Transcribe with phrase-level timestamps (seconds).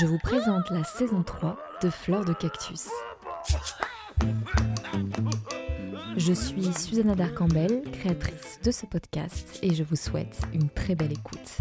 [0.00, 2.88] Je vous présente la saison 3 de Fleur de Cactus.
[6.16, 11.12] Je suis Susanna Darcambel, créatrice de ce podcast, et je vous souhaite une très belle
[11.12, 11.58] écoute.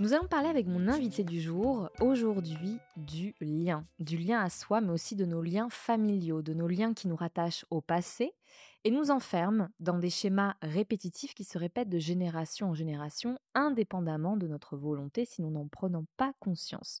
[0.00, 4.80] Nous allons parler avec mon invité du jour aujourd'hui du lien, du lien à soi,
[4.80, 8.32] mais aussi de nos liens familiaux, de nos liens qui nous rattachent au passé
[8.84, 14.36] et nous enferment dans des schémas répétitifs qui se répètent de génération en génération, indépendamment
[14.36, 17.00] de notre volonté si nous n'en prenons pas conscience.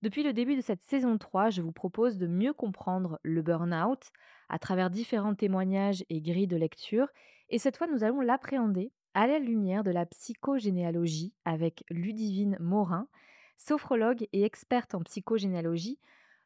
[0.00, 4.10] Depuis le début de cette saison 3, je vous propose de mieux comprendre le burn-out
[4.48, 7.08] à travers différents témoignages et grilles de lecture,
[7.50, 13.08] et cette fois nous allons l'appréhender à la lumière de la psychogénéalogie avec Ludivine Morin,
[13.56, 15.98] sophrologue et experte en psychogénéalogie,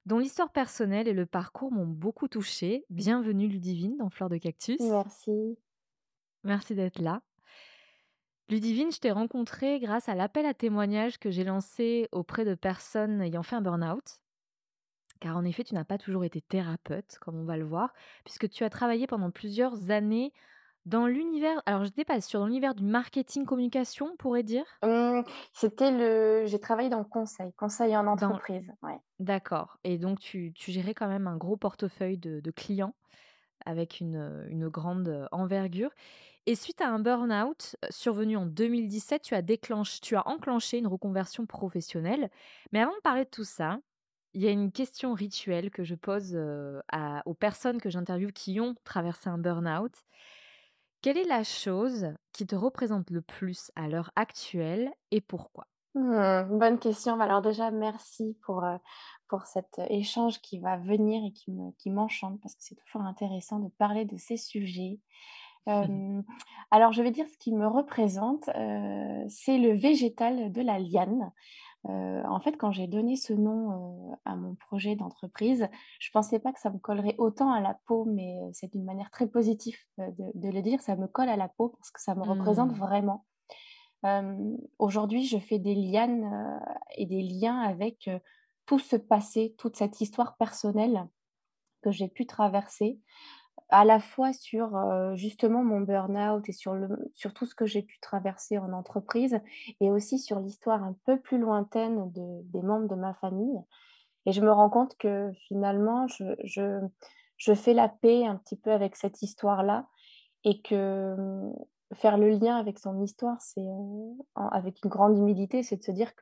[0.06, 2.84] dont l'histoire personnelle et le parcours m'ont beaucoup touchée.
[2.91, 4.81] Bienvenue Ludivine dans Fleur de Cactus.
[4.81, 5.56] Merci.
[6.44, 7.22] Merci d'être là.
[8.48, 13.20] Ludivine, je t'ai rencontrée grâce à l'appel à témoignage que j'ai lancé auprès de personnes
[13.22, 14.19] ayant fait un burn-out.
[15.20, 17.94] Car en effet, tu n'as pas toujours été thérapeute, comme on va le voir,
[18.25, 20.33] puisque tu as travaillé pendant plusieurs années
[20.86, 24.64] dans l'univers, alors je pas sur l'univers du marketing communication, on pourrait dire?
[24.84, 29.00] Mmh, c'était le j'ai travaillé dans le conseil, conseil en entreprise, ouais.
[29.19, 32.94] D'accord et donc tu tu gérais quand même un gros portefeuille de de clients
[33.66, 35.91] avec une, une grande, envergure
[36.47, 39.42] et suite à un burn-out, survenu en 2017, tu as
[40.03, 42.31] tu as enclenché une reconversion professionnelle.
[42.72, 43.81] Mais avant de parler de tout ça,
[44.34, 46.37] il y a une question rituelle que je pose,
[46.92, 49.94] à aux personnes que j'interviewe qui ont traversé un burn-out.
[51.03, 55.67] Quelle est la chose qui te représente le plus à l'heure actuelle et pourquoi?
[55.97, 57.17] Mmh, bonne question.
[57.17, 58.65] Bah, alors déjà, merci pour,
[59.29, 63.03] pour cet échange qui va venir et qui me qui m'enchante parce que c'est toujours
[63.03, 65.01] intéressant de parler de ces sujets.
[66.71, 68.45] alors je vais dire ce qui me représente,
[69.29, 71.33] c'est le végétal de la liane.
[71.88, 76.38] Euh, en fait, quand j'ai donné ce nom, à mon projet d'entreprise, je ne pensais
[76.38, 79.76] pas que ça me collerait autant à la peau, mais c'est d'une manière très positive,
[79.98, 80.81] de le dire.
[80.81, 82.78] Ça me colle à la peau parce que ça me représente Mmh.
[82.78, 83.25] vraiment.
[84.78, 86.60] aujourd'hui, je fais des lianes,
[86.97, 88.09] et des liens avec,
[88.66, 91.06] tout ce passé, toute cette histoire personnelle
[91.82, 93.00] que j'ai pu traverser
[93.69, 94.71] à la fois sur,
[95.15, 99.41] justement mon burn-out et sur le sur tout ce que j'ai pu traverser en entreprise
[99.81, 103.59] et aussi sur l'histoire un peu plus lointaine de des membres de ma famille.
[104.27, 106.81] Et je me rends compte que finalement je je
[107.39, 109.87] je fais la paix un petit peu avec cette histoire-là
[110.45, 111.55] et que, mmh,
[111.95, 113.67] faire le lien avec son histoire, c'est,
[114.34, 116.15] avec une grande humilité, c'est de se dire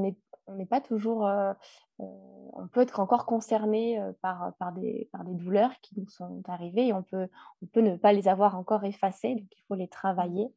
[0.00, 0.16] n'est
[0.46, 1.52] on n'est pas toujours, heu
[2.00, 2.04] heu,
[2.52, 6.42] on peut être encore concerné, heu, par, par des par des douleurs qui nous sont
[6.48, 7.28] arrivées et on peut
[7.62, 10.48] on peut ne pas les avoir encore effacées, donc il faut les travailler.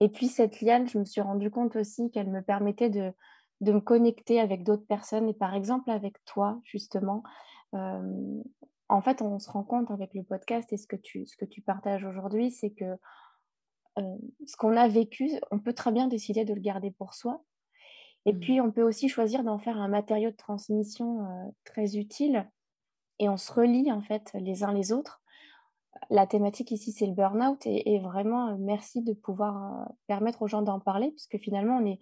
[0.00, 3.12] Et puis cette liane, je me suis rendu compte aussi qu'elle me permettait de
[3.60, 5.28] de me connecter avec d'autres personnes.
[5.28, 7.22] Et par exemple avec toi justement.
[8.90, 11.44] En fait, on se rend compte avec le podcast et ce que tu ce que
[11.46, 12.96] tu partages aujourd'hui, c'est que,
[14.46, 17.42] ce qu'on a vécu, on peut très bien décider de le garder pour soi
[18.26, 18.34] et Mmh.
[18.34, 22.50] puis, on peut aussi choisir d'en faire un matériau de transmission, heu, très utile
[23.20, 25.22] et on se relie, en fait, les uns les autres.
[26.10, 30.42] La thématique ici, c'est le burn-out et et vraiment, heu, merci de pouvoir, heu, permettre
[30.42, 31.98] aux gens d'en parler puisque finalement, on est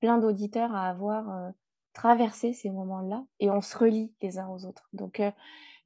[0.00, 1.52] plein d'auditeurs à avoir,
[1.94, 4.88] traversé ces moments-là et on se relie les uns aux autres.
[4.94, 5.22] Donc,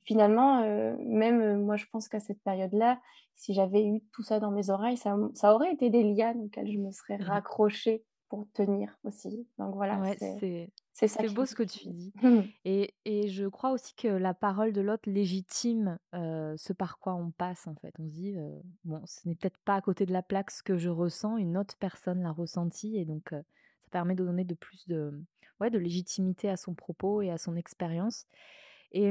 [0.02, 0.60] finalement,
[1.00, 3.00] même, moi, je pense qu'à cette période-là,
[3.36, 6.70] si j'avais eu tout ça dans mes oreilles, ça ça aurait été des lianes auxquelles
[6.72, 9.48] je me serais raccrochée pour tenir aussi.
[9.58, 10.44] Donc voilà, Ouais, c'est
[10.92, 12.12] c'est beau ce que tu dis
[12.64, 17.14] et et je crois aussi que la parole de l'autre légitime, heu, ce par quoi
[17.14, 17.94] on passe, en fait.
[17.98, 20.62] On se dit, heu: «Bon, ce n'est peut-être pas à côté de la plaque ce
[20.62, 23.42] que je ressens, une autre personne l'a ressenti» et donc heu,
[23.80, 25.24] ça permet de donner de plus de
[25.60, 28.26] ouais, de légitimité à son propos et à son expérience
[28.92, 29.10] et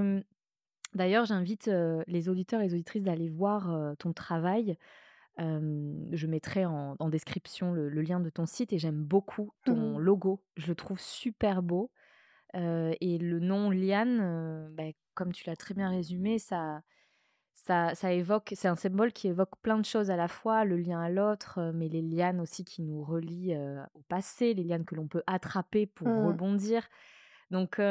[0.94, 1.70] d'ailleurs, j'invite,
[2.08, 4.78] les auditeurs et les auditrices d'aller voir, ton travail.
[5.38, 9.98] Je mettrai en en description le le lien de ton site et j'aime beaucoup ton
[9.98, 10.00] Mmh.
[10.00, 10.44] logo.
[10.58, 11.92] Je le trouve super beau,
[12.54, 16.82] et le nom Liane, bah, comme tu l'as très bien résumé, ça
[17.54, 20.78] ça, ça évoque, c'est un symbole qui évoque plein de choses à la fois, le
[20.78, 23.58] lien à l'autre, mais les lianes aussi qui nous relient
[23.96, 26.22] au passé, les lianes que l'on peut attraper pour Mmh.
[26.22, 26.88] rebondir.
[27.52, 27.82] Donc,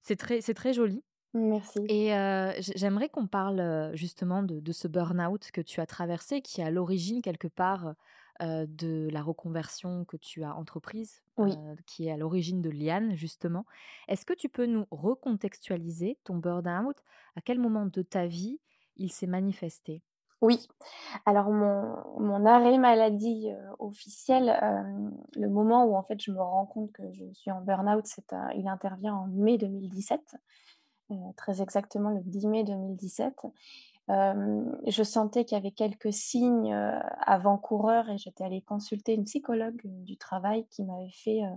[0.00, 1.02] c'est très, c'est très joli.
[1.34, 1.80] Merci.
[1.88, 6.60] Et euh, j'aimerais qu'on parle justement de, de ce burn-out que tu as traversé, qui
[6.60, 7.94] est à l'origine quelque part
[8.42, 11.56] euh, de la reconversion que tu as entreprise, Oui.
[11.56, 13.66] euh, qui est à l'origine de Liane, justement.
[14.08, 16.96] Est-ce que tu peux nous recontextualiser ton burn-out?
[17.36, 18.60] À quel moment de ta vie
[18.96, 20.02] il s'est manifesté?
[20.42, 20.66] Oui.
[21.26, 26.40] Alors mon, mon arrêt maladie euh, officiel, euh, le moment où en fait je me
[26.40, 30.38] rends compte que je suis en burn-out, c'est, euh, il intervient en mai 2017, euh,
[31.36, 33.46] très exactement le 10 mai 2017.
[34.10, 39.24] Euh, je sentais qu'il y avait quelques signes euh, avant-coureurs et j'étais allée consulter une
[39.24, 41.54] psychologue euh, du travail qui m'avait fait euh,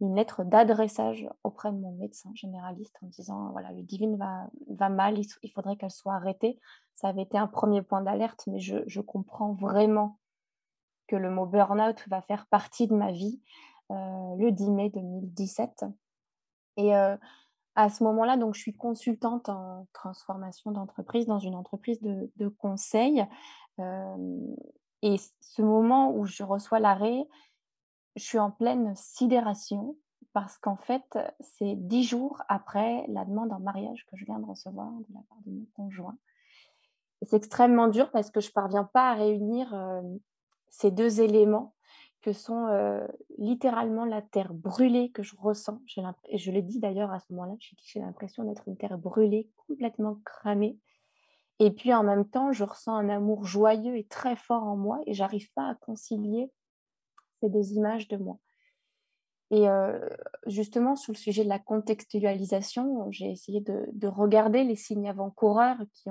[0.00, 4.90] une lettre d'adressage auprès de mon médecin généraliste en disant voilà, le divine va, va
[4.90, 6.58] mal, il, faudrait qu'elle soit arrêtée.
[6.94, 10.18] Ça avait été un premier point d'alerte, mais je, je comprends vraiment
[11.06, 13.40] que le mot burn-out va faire partie de ma vie
[13.90, 15.84] euh, le 10 mai 2017.
[16.76, 17.16] Et euh,
[17.74, 23.24] à ce moment-là, donc, je suis consultante en transformation d'entreprise dans une entreprise de, conseil.
[25.02, 27.26] Et ce moment où je reçois l'arrêt,
[28.16, 29.96] je suis en pleine sidération
[30.32, 34.46] parce qu'en fait, c'est dix jours après la demande en mariage que je viens de
[34.46, 36.16] recevoir de la part de mon conjoint.
[37.22, 39.74] C'est extrêmement dur parce que je ne parviens pas à réunir
[40.68, 41.74] ces deux éléments
[42.24, 42.66] que sont
[43.36, 45.82] littéralement la terre brûlée que je ressens.
[45.86, 50.78] Je l'ai dit d'ailleurs à ce moment-là, j'ai l'impression d'être une terre brûlée, complètement cramée.
[51.58, 55.00] Et puis en même temps, je ressens un amour joyeux et très fort en moi
[55.06, 56.50] et j'arrive pas à concilier
[57.40, 58.38] ces deux images de moi.
[59.50, 59.66] Et
[60.46, 65.76] justement, sur le sujet de la contextualisation, j'ai essayé de, de regarder les signes avant-coureurs
[65.92, 66.08] qui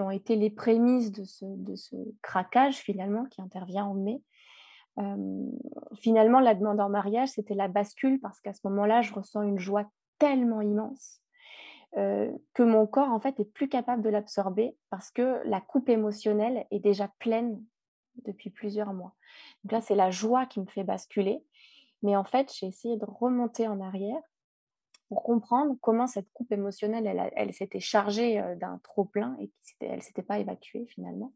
[0.00, 4.22] ont, été les prémices de ce, de ce craquage finalement qui intervient en mai.
[5.94, 9.58] Finalement, la demande en mariage, c'était la bascule parce qu'à ce moment-là, je ressens une
[9.58, 11.20] joie tellement immense
[11.92, 16.66] que mon corps, en fait, est plus capable de l'absorber parce que la coupe émotionnelle
[16.70, 17.62] est déjà pleine
[18.24, 19.14] depuis plusieurs mois.
[19.64, 21.42] Donc là, c'est la joie qui me fait basculer.
[22.02, 24.20] Mais en fait, j'ai essayé de remonter en arrière
[25.08, 30.00] pour comprendre comment cette coupe émotionnelle, elle, elle s'était chargée d'un trop-plein et qu'elle ne
[30.02, 31.32] s'était pas évacuée finalement.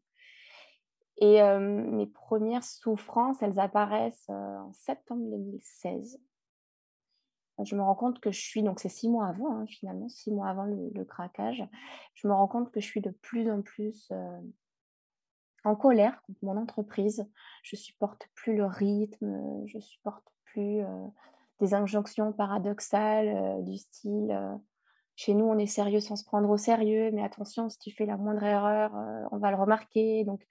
[1.21, 6.19] Et euh, mes premières souffrances, elles apparaissent euh, en septembre 2016.
[7.63, 10.31] Je me rends compte que je suis, donc c'est six mois avant hein, finalement, six
[10.31, 11.63] mois avant le, craquage,
[12.15, 14.39] je me rends compte que je suis de plus en plus euh,
[15.63, 17.29] en colère contre mon entreprise.
[17.61, 20.81] Je supporte plus le rythme, je supporte plus
[21.59, 24.35] des injonctions paradoxales du style
[25.15, 28.07] chez nous on est sérieux sans se prendre au sérieux, mais attention si tu fais
[28.07, 28.91] la moindre erreur,
[29.31, 30.23] on va le remarquer.
[30.23, 30.41] Donc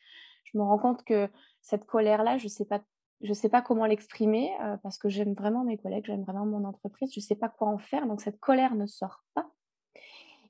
[0.44, 1.28] je me rends compte que
[1.62, 2.80] cette colère-là, je sais pas,
[3.22, 6.64] je sais pas comment l'exprimer euh, parce que j'aime vraiment mes collègues, j'aime vraiment mon
[6.64, 8.06] entreprise, je sais pas quoi en faire.
[8.06, 9.50] Donc cette colère ne sort pas.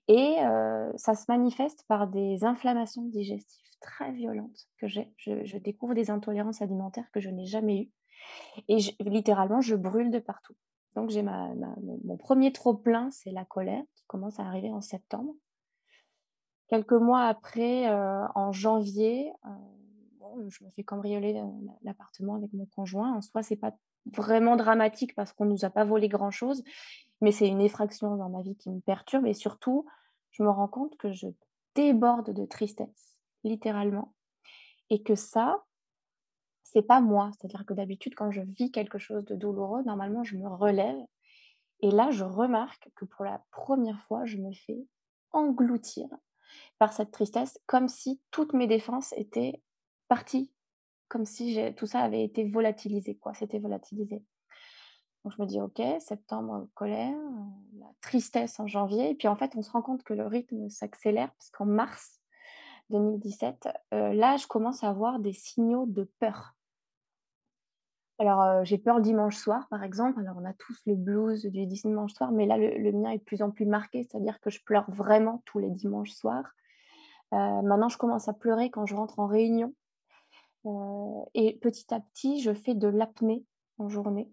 [0.09, 5.13] Et euh, ça se manifeste par des inflammations digestives très violentes que j'ai.
[5.17, 7.93] Je, découvre des intolérances alimentaires que je n'ai jamais eues.
[8.69, 10.55] Et littéralement, je brûle de partout.
[10.97, 15.33] Donc, j'ai mon, premier trop-plein, c'est la colère qui commence à arriver en septembre.
[16.69, 19.33] Quelques mois après, euh, en janvier,
[20.35, 21.47] bon, je me fais cambrioler euh,
[21.83, 23.15] l'appartement avec mon conjoint.
[23.15, 23.73] En soi, c'est pas
[24.07, 26.63] vraiment dramatique parce qu'on nous a pas volé grand-chose,
[27.21, 29.27] mais c'est une effraction dans ma vie qui me perturbe.
[29.27, 29.87] Et surtout,
[30.31, 31.29] je me rends compte que je
[31.75, 34.15] déborde de tristesse, littéralement,
[34.89, 35.65] et que ça,
[36.63, 37.31] c'est pas moi.
[37.33, 40.99] C'est-à-dire que d'habitude, quand je vis quelque chose de douloureux, normalement, je me relève.
[41.81, 44.87] Et là, je remarque que pour la première fois, je me fais
[45.33, 46.09] engloutir
[46.79, 49.63] par cette tristesse, comme si toutes mes défenses étaient
[50.11, 50.51] parties,
[51.09, 53.33] comme si tout ça avait été volatilisé, quoi.
[53.33, 54.23] C'était volatilisé.
[55.25, 57.17] Donc je me dis, ok, septembre, colère,
[57.79, 59.11] la tristesse en janvier.
[59.11, 62.21] Et puis en fait, on se rend compte que le rythme s'accélère, parce qu'en mars
[62.91, 66.57] 2017, euh, là, je commence à avoir des signaux de peur.
[68.19, 70.21] Alors, euh, j'ai peur le dimanche soir, par exemple.
[70.21, 73.19] Alors, on a tous le blues du dimanche soir, mais là, le, le mien est
[73.19, 76.51] de plus en plus marqué, c'est-à-dire que je pleure vraiment tous les dimanches soirs.
[77.33, 79.75] Euh, maintenant, je commence à pleurer quand je rentre en réunion.
[80.67, 83.45] Euh, et petit à petit, je fais de l'apnée
[83.79, 84.31] en journée.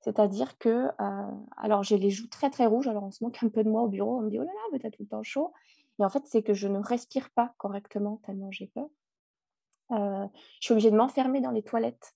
[0.00, 3.48] C'est-à-dire que, euh, alors j'ai les joues très très rouges, alors on se moque un
[3.48, 5.08] peu de moi au bureau, on me dit oh là là, mais t'as tout le
[5.08, 5.52] temps chaud.
[5.98, 8.88] Et en fait, c'est que je ne respire pas correctement tellement j'ai peur.
[9.92, 10.26] Euh,
[10.60, 12.14] je suis obligée de m'enfermer dans les toilettes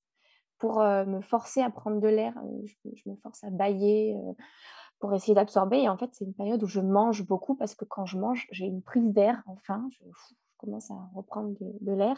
[0.59, 2.35] pour me forcer à prendre de l'air.
[2.65, 4.17] Je, me force à bailler
[4.99, 5.83] pour essayer d'absorber.
[5.83, 8.49] Et en fait, c'est une période où je mange beaucoup parce que quand je mange,
[8.51, 9.41] j'ai une prise d'air.
[9.47, 10.03] Enfin, je,
[10.59, 12.17] commence à reprendre de, l'air,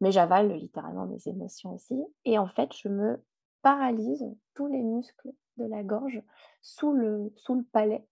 [0.00, 2.00] mais j'avale littéralement mes émotions aussi.
[2.24, 3.22] Et en fait, je me
[3.62, 4.24] paralyse
[4.54, 6.22] tous les muscles de la gorge
[6.62, 8.06] sous le, sous le palais.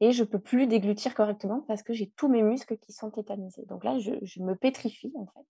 [0.00, 3.66] Et je peux plus déglutir correctement parce que j'ai tous mes muscles qui sont tétanisés.
[3.66, 5.46] Donc là, je, me pétrifie en fait.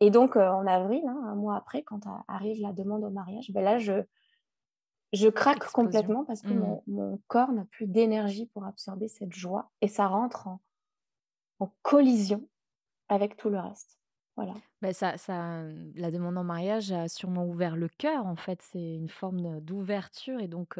[0.00, 3.64] Et donc en avril, hein, un mois après, quand arrive la demande au mariage, ben
[3.64, 4.02] là, je,
[5.12, 6.82] je craque complètement parce que mmh.
[6.86, 10.60] mon, corps n'a plus d'énergie pour absorber cette joie et ça rentre en,
[11.82, 12.46] collision
[13.08, 13.98] avec tout le reste.
[14.38, 14.54] Voilà.
[14.82, 15.64] Ben ça, ça,
[15.96, 18.62] la demande en mariage a sûrement ouvert le cœur, en fait.
[18.62, 20.78] C'est une forme d'ouverture et donc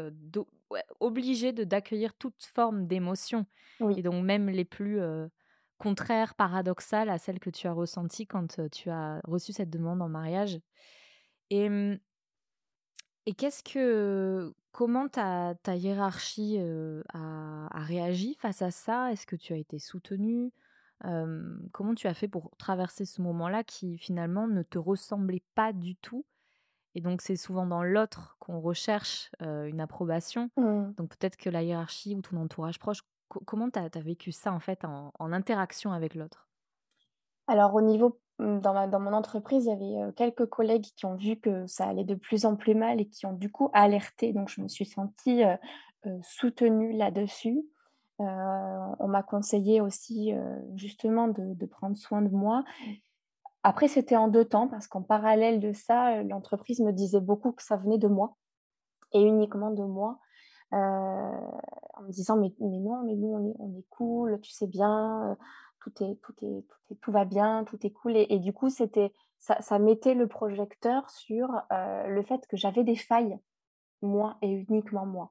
[1.00, 3.46] obligé de d'accueillir toute forme d'émotion.
[3.96, 5.00] Et donc même les plus
[5.76, 10.08] contraires, paradoxales à celles que tu as ressenties quand tu as reçu cette demande en
[10.08, 10.60] mariage.
[11.50, 11.98] Et mmh,
[13.26, 16.58] et qu'est-ce que comment ta, ta hiérarchie
[17.12, 19.12] a, réagi face à ça?
[19.12, 20.50] Est-ce que tu as été soutenue?
[21.00, 25.96] Comment tu as fait pour traverser ce moment-là qui finalement ne te ressemblait pas du
[25.96, 26.24] tout?
[26.94, 30.50] Et donc c'est souvent dans l'autre qu'on recherche une approbation.
[30.56, 30.92] Mmh.
[30.96, 34.60] Donc peut-être que la hiérarchie ou ton entourage proche, comment tu as, vécu ça en
[34.60, 36.48] fait en, en interaction avec l'autre?
[37.46, 41.36] Alors au niveau Mmh, dans, mon entreprise, il y avait quelques collègues qui ont vu
[41.36, 44.32] que ça allait de plus en plus mal et qui ont du coup alerté.
[44.32, 45.42] Donc, je me suis sentie
[46.22, 47.62] soutenue là-dessus.
[48.18, 50.32] On m'a conseillé aussi
[50.74, 52.64] justement de, prendre soin de moi.
[53.62, 57.62] Après, c'était en deux temps parce qu'en parallèle de ça, l'entreprise me disait beaucoup que
[57.62, 58.36] ça venait de moi
[59.12, 60.18] et uniquement de moi.
[60.72, 65.36] en me disant mais, non, mais nous on est, cool, tu sais bien,
[65.80, 66.64] tout est, tout est,
[67.00, 68.16] tout, va bien, tout est cool.
[68.16, 72.96] Et, du coup, c'était, ça, mettait le projecteur sur euh, le fait que j'avais des
[72.96, 73.38] failles,
[74.02, 75.30] moi et uniquement moi.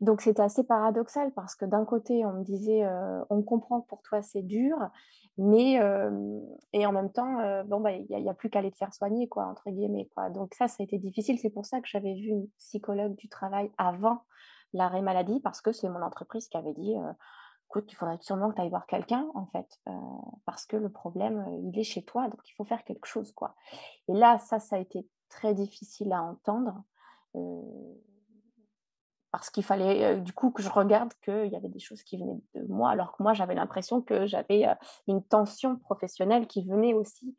[0.00, 3.86] Donc c'était assez paradoxal parce que d'un côté, on me disait, euh, on comprend que
[3.88, 4.76] pour toi c'est dur,
[5.38, 6.40] mais euh,
[6.72, 9.28] et en même temps, bon bah il n'y a, plus qu'à aller te faire soigner
[9.28, 10.30] quoi entre guillemets quoi.
[10.30, 11.38] Donc ça, ça a été difficile.
[11.38, 14.22] C'est pour ça que j'avais vu une psychologue du travail avant
[14.72, 16.96] l'arrêt maladie parce que c'est mon entreprise qui avait dit
[17.68, 19.92] écoute, il faudrait sûrement que tu ailles voir quelqu'un, en fait, euh,
[20.44, 23.32] parce que le problème, euh, il est chez toi, donc il faut faire quelque chose,
[23.32, 23.54] quoi.
[24.08, 26.82] Et là, ça, ça a été très difficile à entendre,
[27.34, 27.60] euh,
[29.36, 32.40] parce qu'il fallait, du coup, que je regarde qu'il y avait des choses qui venaient
[32.54, 34.66] de moi, alors que moi, j'avais l'impression que j'avais
[35.06, 37.36] une tension professionnelle qui venait aussi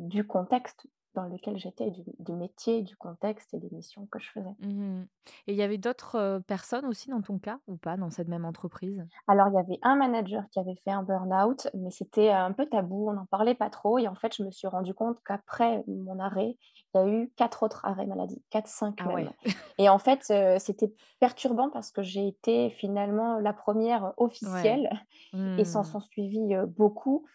[0.00, 4.54] du contexte dans lequel j'étais, du, métier, du contexte et des missions que je faisais.
[4.60, 5.04] Mmh
[5.48, 8.44] et il y avait d'autres personnes aussi dans ton cas ou pas dans cette même
[8.44, 9.04] entreprise?
[9.26, 12.66] Alors il y avait un manager qui avait fait un burn-out, mais c'était un peu
[12.66, 13.98] tabou, on n'en parlait pas trop.
[13.98, 16.56] Et en fait, je me suis rendu compte qu'après mon arrêt,
[16.94, 19.32] il y a eu quatre autres arrêts maladie, quatre, cinq ah même.
[19.78, 20.22] Et en fait,
[20.58, 24.90] c'était perturbant parce que j'ai été finalement la première officielle
[25.34, 25.84] et s'en mmh.
[25.84, 27.26] sont suivis beaucoup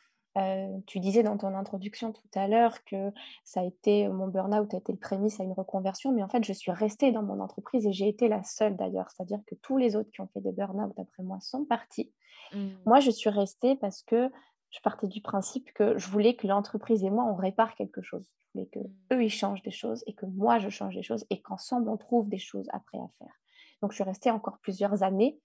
[0.88, 3.12] tu disais dans ton introduction tout à l'heure que
[3.44, 6.44] ça a été mon burn-out a été le prémisse à une reconversion, mais en fait,
[6.44, 9.10] je suis restée dans mon entreprise et j'ai été la seule d'ailleurs.
[9.12, 12.14] C'est-à-dire que tous les autres qui ont fait des burn-out après moi sont partis.
[12.54, 12.68] Mmh.
[12.86, 14.30] Moi, je suis restée parce que
[14.70, 18.26] je partais du principe que je voulais que l'entreprise et moi, on répare quelque chose.
[18.40, 19.14] Je voulais que mmh.
[19.14, 21.98] eux, ils changent des choses et que moi, je change des choses et qu'ensemble, on
[21.98, 23.34] trouve des choses après à faire.
[23.82, 25.40] Donc, je suis restée encore plusieurs années.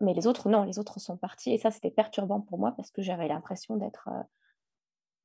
[0.00, 1.52] Mais les autres, non, les autres sont partis.
[1.52, 4.22] Et ça, c'était perturbant pour moi parce que j'avais l'impression d'être euh,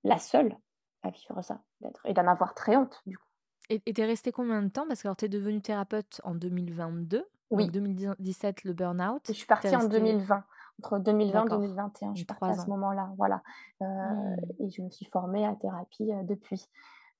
[0.03, 0.57] la seule
[1.03, 1.61] à vivre ça
[2.03, 3.23] et d'en avoir très honte, du coup.
[3.69, 4.85] Et tu es restée combien de temps?
[4.87, 7.25] Parce que tu es devenue thérapeute en 2022.
[7.51, 7.65] Oui.
[7.65, 9.23] En 2017, le burn-out.
[9.27, 10.43] Je suis partie en 2020.
[10.83, 13.13] Entre 2020 et 2021, je suis partie à ce moment-là.
[13.17, 13.41] Voilà.
[13.81, 14.35] Euh, mmh.
[14.59, 16.67] Et je me suis formée à thérapie euh, depuis.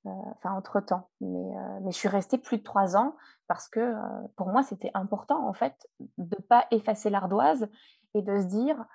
[0.07, 1.09] Euh, enfin entre-temps.
[1.19, 3.15] Mais, euh, mais je suis restée plus de trois ans
[3.47, 7.67] parce que euh, pour moi, c'était important, en fait, de pas effacer l'ardoise
[8.13, 8.85] et de se dire,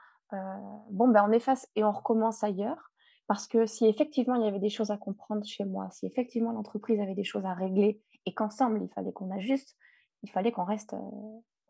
[0.90, 2.92] bon, ben, on efface et on recommence ailleurs.
[3.26, 6.50] Parce que si effectivement il y avait des choses à comprendre chez moi, si effectivement
[6.50, 9.76] l'entreprise avait des choses à régler et qu'ensemble il fallait qu'on ajuste,
[10.24, 10.96] il fallait qu'on reste.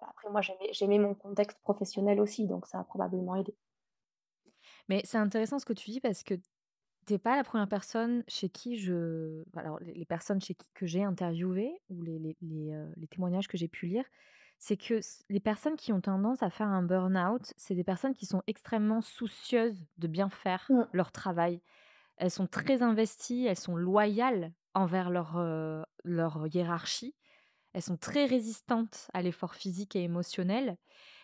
[0.01, 0.41] Après, moi
[0.73, 3.55] j'aimais mon contexte professionnel aussi, donc ça a probablement aidé.
[4.89, 6.35] Mais c'est intéressant ce que tu dis parce que
[7.11, 11.03] T'es pas la première personne chez qui je alors les personnes chez qui que j'ai
[11.03, 14.05] interviewées ou les les les, témoignages que j'ai pu lire,
[14.61, 18.27] c'est que les personnes qui ont tendance à faire un burn-out, c'est des personnes qui
[18.27, 20.87] sont extrêmement soucieuses de bien faire mmh.
[20.93, 21.61] leur travail.
[22.17, 25.37] Elles sont très investies, elles sont loyales envers leur,
[26.05, 27.17] leur hiérarchie.
[27.73, 30.77] Elles sont très résistantes à l'effort physique et émotionnel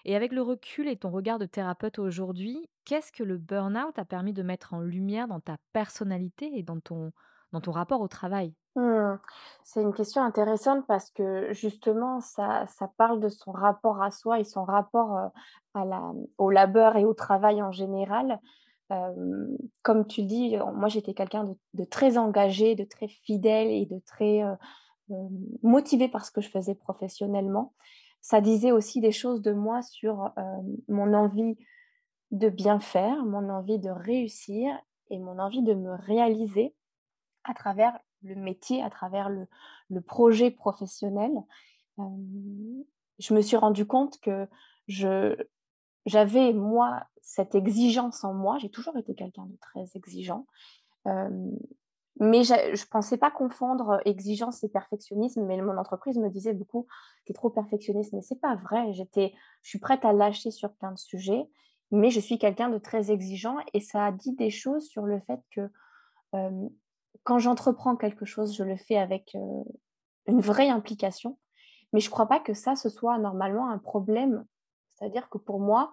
[0.04, 4.04] et avec le recul et ton regard de thérapeute aujourd'hui, qu'est-ce que le burn-out a
[4.04, 7.10] permis de mettre en lumière dans ta personnalité et dans ton,
[7.52, 8.54] dans ton rapport au travail?
[8.76, 9.16] Mmh.
[9.64, 14.38] C'est une question intéressante parce que justement, ça, ça parle de son rapport à soi
[14.38, 15.28] et son rapport euh,
[15.74, 18.38] à la, au labeur et au travail en général.
[19.82, 23.98] Comme tu dis, moi j'étais quelqu'un de, de très engagé, de très fidèle et de
[24.06, 24.54] très euh,
[25.10, 25.28] euh,
[25.62, 27.74] motivé par ce que je faisais professionnellement.
[28.20, 30.42] Ça disait aussi des choses de moi sur euh,
[30.88, 31.56] mon envie
[32.32, 34.76] de bien faire, mon envie de réussir
[35.10, 36.74] et mon envie de me réaliser
[37.44, 39.46] à travers le métier, à travers le,
[40.00, 41.30] projet professionnel.
[42.00, 42.02] Euh,
[43.20, 44.48] je me suis rendu compte que
[44.88, 48.58] j'avais, moi, cette exigence en moi.
[48.58, 50.46] J'ai toujours été quelqu'un de très exigeant.
[52.18, 55.44] Mais je ne pensais pas confondre exigence et perfectionnisme.
[55.44, 56.86] Mais mon entreprise me disait beaucoup,
[57.24, 58.12] tu es trop perfectionniste.
[58.14, 58.92] Mais c'est pas vrai.
[58.94, 61.46] J'étais, je suis prête à lâcher sur plein de sujets.
[61.90, 63.56] Mais je suis quelqu'un de très exigeant.
[63.74, 65.68] Et ça a dit des choses sur le fait que
[66.34, 66.68] euh,
[67.22, 69.64] quand j'entreprends quelque chose, je le fais avec euh,
[70.26, 71.38] une vraie implication.
[71.92, 74.46] Mais je ne crois pas que ça, ce soit normalement un problème.
[74.90, 75.92] C'est-à-dire que pour moi,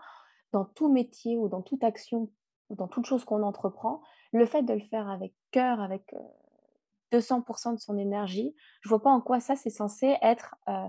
[0.53, 2.31] dans tout métier ou dans toute action
[2.69, 4.01] ou dans toute chose qu'on entreprend,
[4.31, 8.89] le fait de le faire avec cœur, avec euh, 200% de son énergie, je ne
[8.89, 10.88] vois pas en quoi ça, c'est censé être euh,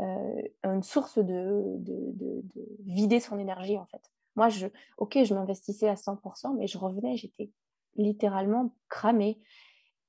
[0.00, 4.02] euh, une source de, de, de, de, vider son énergie, en fait.
[4.36, 4.66] Moi, je,
[4.98, 7.50] ok, je m'investissais à 100%, mais je revenais, j'étais
[7.96, 9.40] littéralement cramée.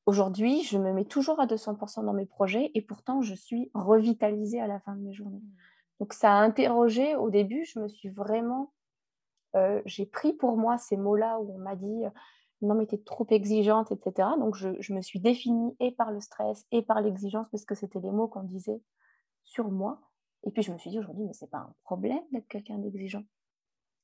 [0.05, 4.59] Aujourd'hui, je me mets toujours à 200% dans mes projets et pourtant, je suis revitalisée
[4.59, 5.39] à la fin de mes journées.
[5.39, 5.55] Mmh.
[5.99, 7.15] Donc, ça a interrogé.
[7.15, 8.73] Au début, je me suis vraiment.
[9.55, 12.03] Euh, j'ai pris pour moi ces mots-là où on m'a dit
[12.63, 14.29] non, mais tu es trop exigeante, etc.
[14.39, 17.75] Donc, je, je, me suis définie et par le stress et par l'exigence parce que
[17.75, 18.81] c'était les mots qu'on disait
[19.43, 19.99] sur moi.
[20.43, 23.23] Et puis, je me suis dit aujourd'hui, mais c'est pas un problème d'être quelqu'un d'exigeant.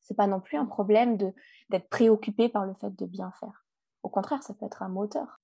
[0.01, 3.65] C'est pas non plus un problème d'être préoccupé par le fait de bien faire.
[4.03, 5.39] Au contraire, ça peut être un moteur.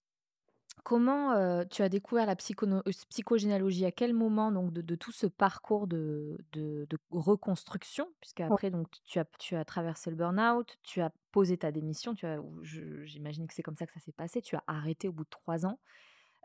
[0.84, 3.86] Comment euh, tu as découvert la psychono- euh, psychogénéalogie?
[3.86, 8.08] À quel moment donc de, de tout ce parcours de, de, de reconstruction?
[8.22, 12.14] Puisque après donc tu as, tu as traversé le burn-out, tu as posé ta démission,
[12.14, 14.42] tu as, j'imagine que c'est comme ça que ça s'est passé.
[14.42, 15.80] Tu as arrêté au bout de trois ans.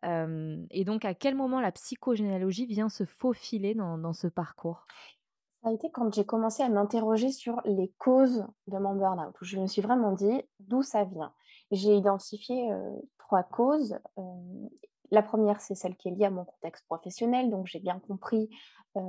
[0.07, 4.87] Euh, et donc à quel moment la psychogénéalogie vient se faufiler dans, dans ce parcours?
[5.63, 9.45] Ça a été quand j'ai commencé à m'interroger sur les causes de mon burn-out, où
[9.45, 11.35] je me suis vraiment dit d'où ça vient?
[11.71, 12.71] J'ai identifié
[13.19, 13.99] trois causes.
[15.11, 17.51] La première, c'est celle qui est liée à mon contexte professionnel.
[17.51, 18.49] Donc, j'ai bien compris
[18.97, 19.01] euh,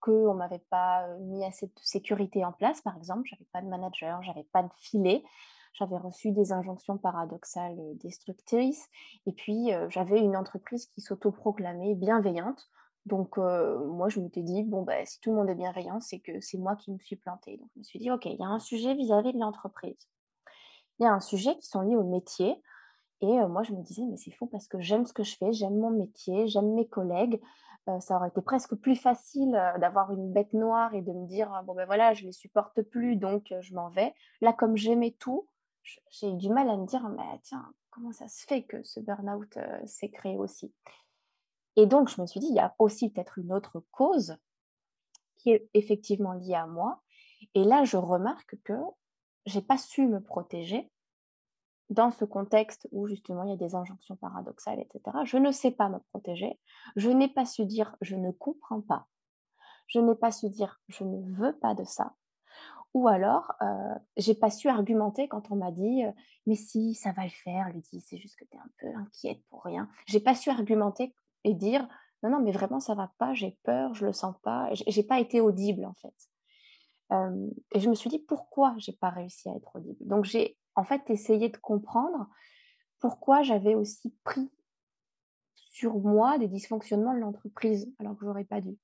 [0.00, 3.22] qu'on ne m'avait pas mis assez de sécurité en place, par exemple.
[3.24, 5.22] Je n'avais pas de manager, j'avais pas de filet.
[5.72, 8.88] J'avais reçu des injonctions paradoxales destructrices.
[9.26, 12.68] Et puis, j'avais une entreprise qui s'autoproclamait bienveillante.
[13.06, 16.40] Donc, moi, je m'étais dit, bon, bah, si tout le monde est bienveillant, c'est que
[16.40, 17.56] c'est moi qui me suis plantée.
[17.58, 20.08] Donc, je me suis dit, OK, il y a un sujet vis-à-vis -vis de l'entreprise.
[21.00, 22.62] Il y a un sujet qui sont liés au métier.
[23.22, 25.36] Et euh, moi, je me disais, mais c'est fou parce que j'aime ce que je
[25.36, 27.40] fais, j'aime mon métier, j'aime mes collègues.
[27.88, 31.26] Euh, ça aurait été presque plus facile euh, d'avoir une bête noire et de me
[31.26, 34.14] dire, bon ben voilà, je les supporte plus, donc je m'en vais.
[34.42, 35.48] Là, comme j'aimais tout,
[36.10, 39.00] j'ai eu du mal à me dire, mais tiens, comment ça se fait que ce
[39.00, 40.72] burn-out s'est créé aussi?
[41.76, 44.36] Et donc, je me suis dit, il y a aussi peut-être une autre cause
[45.36, 47.00] qui est effectivement liée à moi.
[47.54, 48.74] Et là, je remarque que
[49.50, 50.90] j'ai pas su me protéger
[51.90, 55.18] dans ce contexte où justement il y a des injonctions paradoxales, etc.
[55.24, 56.58] Je ne sais pas me protéger.
[56.96, 59.06] Je n'ai pas su dire je ne comprends pas.
[59.88, 62.14] Je n'ai pas su dire je ne veux pas de ça.
[62.92, 66.12] Ou alors, euh, j'ai pas su argumenter quand on m'a dit euh,
[66.46, 69.42] mais si ça va le faire, Lucie, c'est juste que tu es un peu inquiète
[69.48, 69.88] pour rien.
[70.06, 71.86] J'ai pas su argumenter et dire
[72.22, 74.68] non non mais vraiment ça va pas, j'ai peur, je le sens pas.
[74.72, 76.14] J'ai pas été audible en fait.
[77.10, 79.96] Et je me suis dit pourquoi j'ai pas réussi à être audible?
[80.00, 82.28] Donc j'ai en fait essayé de comprendre
[83.00, 84.50] pourquoi j'avais aussi pris
[85.54, 88.76] sur moi des dysfonctionnements de l'entreprise alors que j'aurais pas dû.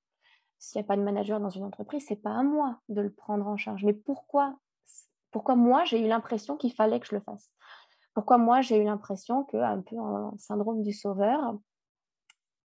[0.59, 3.13] S'il n'y a pas de manager dans une entreprise, c'est pas à moi de le
[3.13, 3.85] prendre en charge.
[3.85, 4.59] Mais pourquoi
[5.31, 7.53] pourquoi moi j'ai eu l'impression qu'il fallait que je le fasse?
[8.15, 11.59] Pourquoi moi j'ai eu l'impression que un peu en syndrome du sauveur,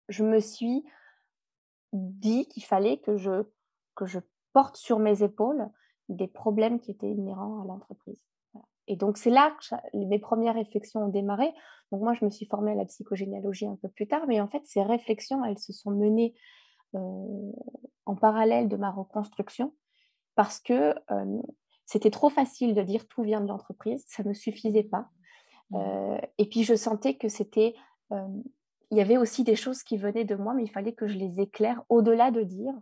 [0.09, 0.85] je me suis
[1.93, 3.43] dit qu'il fallait que je
[3.95, 4.19] que je
[4.53, 5.69] porte sur mes épaules
[6.09, 8.21] des problèmes qui étaient inhérents à l'entreprise.
[8.87, 11.53] Et donc, c'est là que mes premières réflexions ont démarré.
[11.91, 14.47] Donc, moi, je me suis formée à la psychogénéalogie un peu plus tard, mais en
[14.47, 16.33] fait, ces réflexions, elles se sont menées
[16.95, 17.51] euh,
[18.05, 19.73] en parallèle de ma reconstruction
[20.35, 21.41] parce que euh,
[21.85, 25.09] c'était trop facile de dire tout vient de l'entreprise, ça ne me suffisait pas.
[25.69, 25.75] Mmh.
[25.77, 27.75] Euh, et puis, je sentais que c'était.
[28.11, 31.17] il y avait aussi des choses qui venaient de moi, mais il fallait que je
[31.17, 32.73] les éclaire au-delà de dire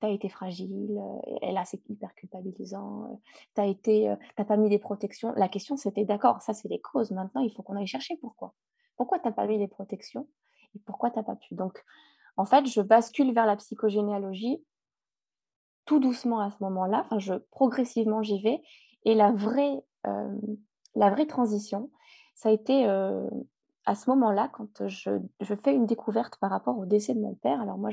[0.00, 1.00] tu as été fragile,
[1.42, 3.20] et là c'est hyper culpabilisant,
[3.54, 5.32] tu été, t'as pas mis des protections.
[5.36, 8.54] La question c'était d'accord, ça c'est les causes, maintenant il faut qu'on aille chercher pourquoi.
[8.96, 10.26] pourquoi tu n'as pas mis les protections
[10.74, 11.54] et pourquoi tu n'as pas pu?
[11.54, 11.82] Donc,
[12.36, 14.64] en fait, je bascule vers la psychogénéalogie
[15.84, 17.02] tout doucement à ce moment-là.
[17.04, 18.62] Enfin, je progressivement j'y vais.
[19.04, 21.90] Et la vraie, euh, transition,
[22.34, 23.28] ça a été euh,
[23.86, 25.10] à ce moment-là, quand je,
[25.62, 27.60] fais une découverte par rapport au décès de mon père.
[27.60, 27.90] Alors moi,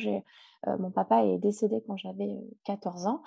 [0.80, 3.21] mon papa est décédé quand j'avais 14 ans.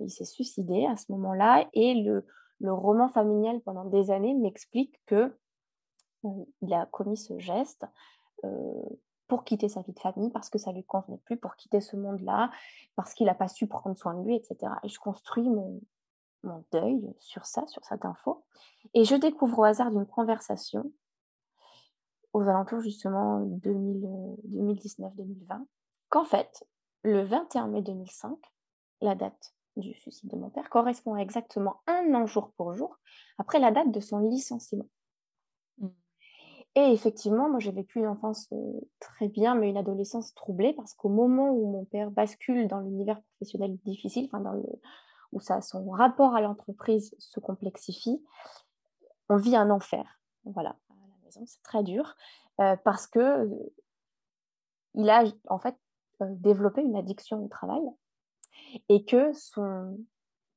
[0.00, 1.68] il s'est suicidé à ce moment-là.
[1.74, 2.26] Et le,
[2.60, 5.36] le roman familial pendant des années m'explique que
[6.62, 7.86] il a commis ce geste
[9.28, 11.96] pour quitter sa vie de famille, parce que ça lui convenait plus, pour quitter ce
[11.96, 12.50] monde-là,
[12.94, 14.72] parce qu'il n'a pas su prendre soin de lui, etc.
[14.84, 15.80] Et je construis mon,
[16.44, 18.44] mon deuil sur ça, sur cette info.
[18.94, 20.90] Et je découvre au hasard d'une conversation,
[22.36, 25.64] aux alentours justement 2019-2020,
[26.10, 26.68] qu'en fait,
[27.02, 28.36] le 21 mai 2005,
[29.00, 32.98] la date du suicide de mon père correspond à exactement un an jour pour jour
[33.38, 34.84] après la date de son licenciement.
[36.74, 38.52] Et effectivement, moi j'ai vécu une enfance
[39.00, 43.18] très bien, mais une adolescence troublée parce qu'au moment où mon père bascule dans l'univers
[43.22, 44.62] professionnel difficile, enfin dans le,
[45.32, 48.22] où ça, son rapport à l'entreprise se complexifie,
[49.30, 50.20] on vit un enfer.
[50.44, 50.76] Voilà,
[51.26, 52.16] maison, c'est très dur
[52.84, 53.48] parce que
[54.94, 55.76] il a en fait
[56.20, 57.82] développé une addiction au travail
[58.88, 59.98] et que son,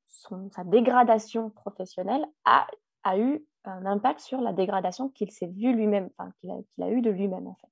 [0.05, 2.67] son sa dégradation professionnelle a,
[3.03, 6.89] a eu un impact sur la dégradation qu'il s'est vu lui-même, enfin, qu'il a, a,
[6.89, 7.67] eu de lui-même en fait.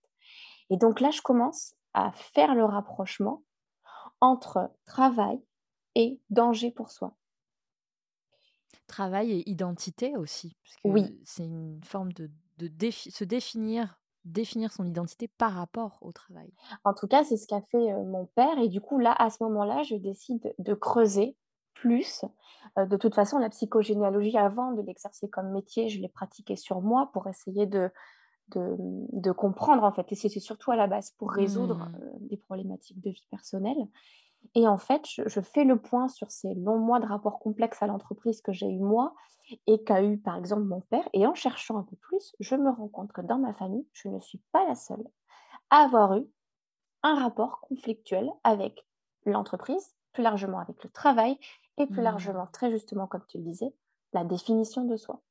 [0.69, 3.43] Et donc là, je commence à faire le rapprochement
[4.19, 5.41] entre travail
[5.95, 7.15] et danger pour soi.
[8.88, 11.21] Travail et identité aussi, parce que oui.
[11.25, 16.52] c'est une forme de, de se définir définir son identité par rapport au travail?
[16.84, 18.60] En tout cas, c'est ce qu'a fait mon père.
[18.60, 21.38] Et du coup, là, à ce moment-là, je décide de creuser
[21.74, 22.26] plus.
[22.76, 27.10] de toute façon, la psychogénéalogie, avant de l'exercer comme métier, je l'ai pratiquée sur moi
[27.13, 27.89] pour essayer de,
[28.50, 30.12] de, comprendre, en fait.
[30.12, 32.28] Et c'était surtout à la base pour résoudre mmh.
[32.28, 33.88] des problématiques de vie personnelle.
[34.56, 37.88] Et en fait, je, fais le point sur ces longs mois de rapports complexes à
[37.88, 39.13] l'entreprise que j'ai eu moi
[39.67, 41.08] et qu'a eu par exemple mon père.
[41.13, 44.10] Et en cherchant un peu plus, je me rends compte que dans ma famille, je
[44.10, 45.06] ne suis pas la seule
[45.69, 46.26] à avoir eu
[47.04, 48.86] un rapport conflictuel avec
[49.26, 51.38] l'entreprise, plus largement avec le travail
[51.78, 52.06] et plus mmh.
[52.06, 53.73] largement, très justement, comme tu le disais,
[54.13, 55.21] la définition de soi.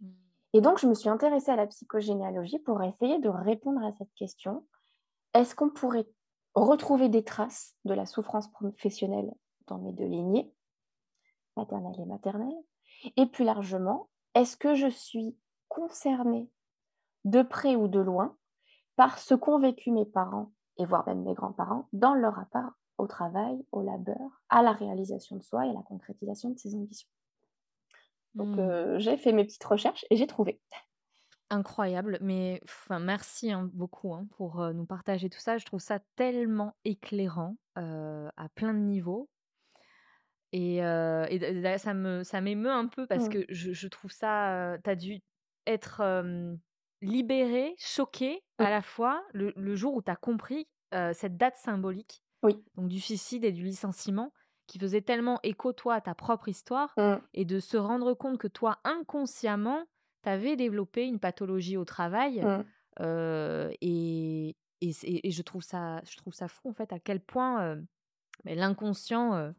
[0.00, 0.06] Mmh.
[0.52, 4.12] Et donc, je me suis intéressée à la psychogénéalogie pour essayer de répondre à cette
[4.14, 4.66] question.
[5.34, 6.08] Est-ce qu'on pourrait
[6.54, 9.32] retrouver des traces de la souffrance professionnelle
[9.66, 10.52] dans mes deux lignées,
[11.56, 12.56] maternelle et maternelle
[13.16, 15.36] Et plus largement, est-ce que je suis
[15.68, 16.48] concernée
[17.24, 18.36] de près ou de loin
[18.96, 23.06] par ce qu'ont vécu mes parents et voire même mes grands-parents dans leur rapport au
[23.06, 27.08] travail, au labeur, à la réalisation de soi et à la concrétisation de ses ambitions?
[28.34, 28.60] Donc mmh.
[28.60, 30.60] euh, j'ai fait mes petites recherches et j'ai trouvé.
[31.50, 35.58] Incroyable, mais enfin, merci hein, beaucoup hein, pour nous partager tout ça.
[35.58, 39.28] Je trouve ça tellement éclairant à plein de niveaux.
[40.52, 43.30] Et, et ça me ça m'émeut un peu parce mmh.
[43.30, 44.78] que je, je trouve ça.
[44.82, 45.20] tu as dû
[45.66, 46.02] être
[47.02, 48.70] libéré, choqué à mmh.
[48.70, 50.68] la fois le, le jour où tu as compris
[51.12, 52.62] cette date symbolique Oui.
[52.76, 54.32] donc du suicide et du licenciement
[54.66, 57.16] qui faisait tellement écho toi à ta propre histoire Mmh.
[57.34, 59.84] et de se rendre compte que toi inconsciemment
[60.22, 62.42] tu avais développé une pathologie au travail.
[62.42, 62.64] Mmh.
[63.80, 67.78] et, et, et, je, trouve ça, je trouve ça fou, en fait, à quel point
[68.44, 69.52] l'inconscient.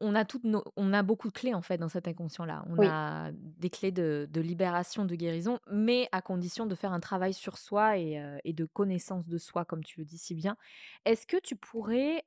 [0.00, 0.44] On, a toutes
[0.76, 2.64] on a beaucoup de clés en fait dans cet inconscient-là.
[2.68, 7.00] On a des clés de, de, libération, de guérison, mais à condition de faire un
[7.00, 10.56] travail sur soi et, et de connaissance de soi, comme tu le dis si bien.
[11.04, 12.24] Est-ce que tu pourrais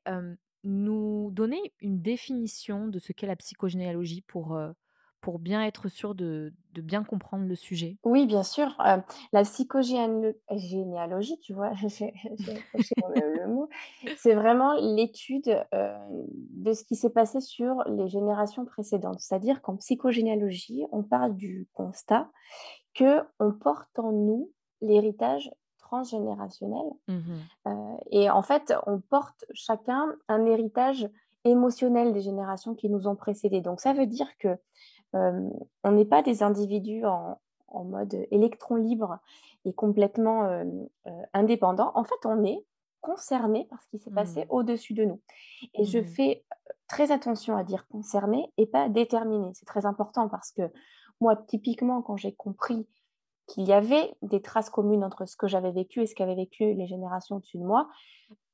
[0.64, 4.60] nous donner une définition de ce qu'est la psychogénéalogie pour,
[5.22, 7.98] pour bien être sûr de, de bien comprendre le sujet?
[8.04, 8.76] Oui, bien sûr.
[8.86, 8.98] Euh,
[9.32, 13.70] la psychogénéalogie, tu vois, j'ai le, mot,
[14.18, 15.98] c'est vraiment l'étude euh,
[16.30, 19.20] de ce qui s'est passé sur les générations précédentes.
[19.20, 22.30] C'est-à-dire qu'en psychogénéalogie, on parle du constat
[22.94, 26.86] que on porte en nous l'héritage transgénérationnel.
[27.08, 27.20] Mmh
[27.68, 31.08] euh, et en fait, on porte chacun un héritage
[31.44, 33.62] émotionnel des générations qui nous ont précédés.
[33.62, 34.58] Donc ça veut dire que
[35.14, 37.40] on n'est pas des individus en,
[37.74, 39.20] mode électron libre
[39.64, 40.64] et complètement
[41.34, 41.92] indépendants.
[41.96, 42.66] En fait, on est
[43.00, 44.48] concerné par ce qui s'est passé mmh.
[44.50, 45.22] au-dessus de nous.
[45.74, 46.46] Et je mmh fais
[46.88, 49.52] très attention à dire concerné et pas déterminé.
[49.54, 50.64] C'est très important parce que
[51.20, 52.88] moi, typiquement, quand j'ai compris
[53.48, 56.74] qu'il y avait des traces communes entre ce que j'avais vécu et ce qu'avaient vécu
[56.74, 57.90] les générations au-dessus de moi,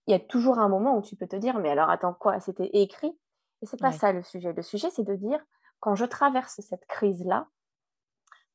[0.07, 2.39] il y a toujours un moment où tu peux te dire, mais alors attends quoi,
[2.39, 3.17] c'était écrit?
[3.61, 4.53] Et c'est pas ça le sujet.
[4.53, 5.39] Le sujet, c'est de dire,
[5.79, 7.47] quand je traverse cette crise-là,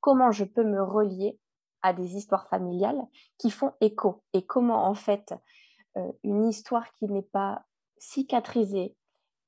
[0.00, 1.38] comment je peux me relier
[1.82, 3.06] à des histoires familiales
[3.38, 4.22] qui font écho.
[4.32, 5.34] Et comment, en fait,
[5.96, 7.64] euh, une histoire qui n'est pas
[7.98, 8.96] cicatrisée,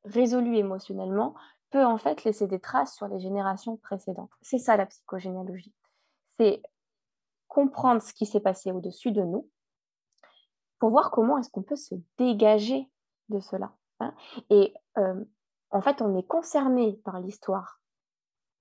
[0.05, 1.35] résolue émotionnellement,
[1.71, 4.31] peut en fait laisser des traces sur les générations précédentes.
[4.43, 5.75] C'est ça la psychogénéalogie.
[6.37, 6.63] C'est
[7.49, 9.49] comprendre ce qui s'est passé au-dessus de nous
[10.79, 12.91] pour voir comment est-ce qu'on peut se dégager
[13.29, 13.73] de cela.
[14.01, 14.15] Hein.
[14.51, 15.25] Et euh,
[15.71, 17.81] en fait, on est concerné par l'histoire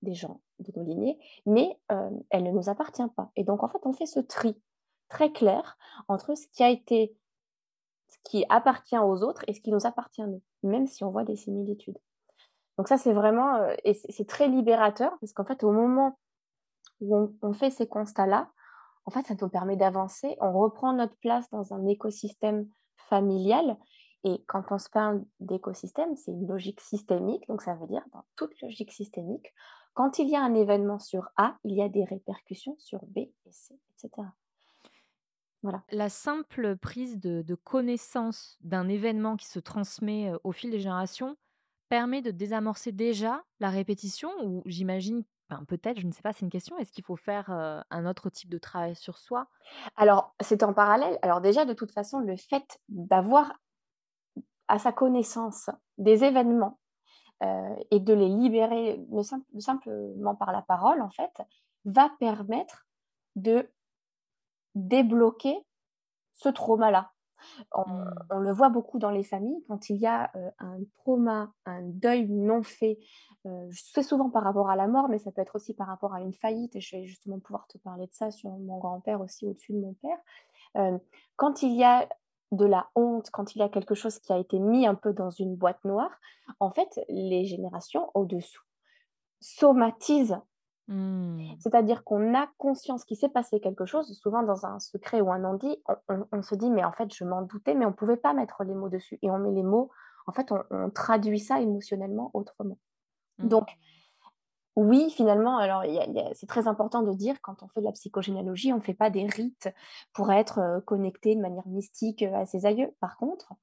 [0.02, 3.32] des gens de nos lignées, mais euh, elle ne nous appartient pas.
[3.36, 4.60] Et donc, en fait, on fait ce tri
[5.10, 7.16] très clair entre ce qui a été,
[8.08, 11.24] ce qui appartient aux autres et ce qui nous appartient nous, même si on voit
[11.24, 11.98] des similitudes.
[12.78, 16.18] Donc ça, c'est vraiment, euh, et c'est très libérateur, parce qu'en fait, au moment
[17.02, 18.50] où on, fait ces constats-là,
[19.06, 22.68] en fait, ça nous permet d'avancer, on reprend notre place dans un écosystème
[23.10, 23.78] familial.
[24.24, 28.24] Et quand on se parle d'écosystème, c'est une logique systémique, donc ça veut dire dans
[28.36, 29.54] toute logique systémique,
[29.94, 33.18] quand il y a un événement sur A, il y a des répercussions sur B
[33.18, 34.28] et C, etc.
[35.62, 35.84] Voilà.
[35.92, 41.38] La simple prise de, connaissance d'un événement qui se transmet au fil des générations
[41.90, 45.24] permet de désamorcer déjà la répétition ou j'imagine,
[45.68, 48.50] peut-être, je ne sais pas, c'est une question, est-ce qu'il faut faire un autre type
[48.50, 49.48] de travail sur soi?
[49.96, 51.18] Alors, c'est en parallèle.
[51.22, 53.54] Alors déjà, de toute façon, le fait d'avoir
[54.74, 56.80] à sa connaissance des événements
[57.44, 59.00] euh, et de les libérer
[59.60, 61.44] simplement par la parole, en fait,
[61.86, 62.88] va permettre
[63.36, 63.70] de
[64.74, 65.56] débloquer
[66.34, 67.12] ce trauma-là.
[67.72, 71.84] On, le voit beaucoup dans les familles quand il y a euh, un trauma, un
[71.84, 72.98] deuil non fait.
[73.46, 76.16] Euh, c'est souvent par rapport à la mort, mais ça peut être aussi par rapport
[76.16, 76.76] à une faillite.
[76.76, 79.82] Et je vais justement pouvoir te parler de ça sur mon grand-père aussi au-dessus de
[79.82, 80.98] mon père.
[81.36, 82.10] quand il y a
[82.54, 85.14] de la honte, quand il y a quelque chose qui a été mis un peu
[85.14, 86.12] dans une boîte noire,
[86.60, 88.62] en fait, les générations au-dessous
[89.42, 90.40] somatisent.
[90.88, 91.56] Mmh.
[91.60, 95.40] C'est-à-dire qu'on a conscience qu'il s'est passé quelque chose, souvent dans un secret ou un
[95.40, 95.78] non-dit,
[96.10, 98.64] on, se dit, mais en fait, je m'en doutais, mais on ne pouvait pas mettre
[98.64, 99.18] les mots dessus.
[99.22, 99.90] Et on met les mots,
[100.28, 102.78] en fait, on, traduit ça émotionnellement autrement.
[103.40, 103.48] Mmh.
[103.48, 103.68] Donc,
[104.76, 105.84] oui, finalement, alors
[106.34, 109.10] c'est très important de dire quand on fait de la psychogénéalogie, on ne fait pas
[109.10, 109.70] des rites
[110.14, 112.92] pour être connecté de manière mystique à ses aïeux.
[113.00, 113.54] Par contre,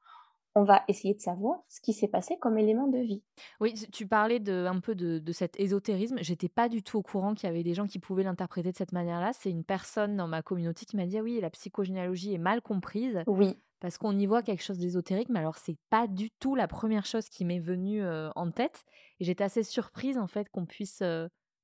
[0.54, 3.22] on va essayer de savoir ce qui s'est passé comme élément de vie.
[3.60, 6.18] Oui, tu parlais de, un peu de, cet ésotérisme.
[6.20, 8.76] J'étais pas du tout au courant qu'il y avait des gens qui pouvaient l'interpréter de
[8.76, 9.32] cette manière-là.
[9.32, 12.62] C'est une personne dans ma communauté qui m'a dit ah oui, la psychogénéalogie est mal
[12.62, 13.22] comprise.
[13.26, 16.68] Oui parce qu'on y voit quelque chose d'ésotérique, mais alors c'est pas du tout la
[16.68, 18.04] première chose qui m'est venue
[18.36, 18.84] en tête.
[19.20, 21.02] Et j'étais assez surprise en fait qu'on puisse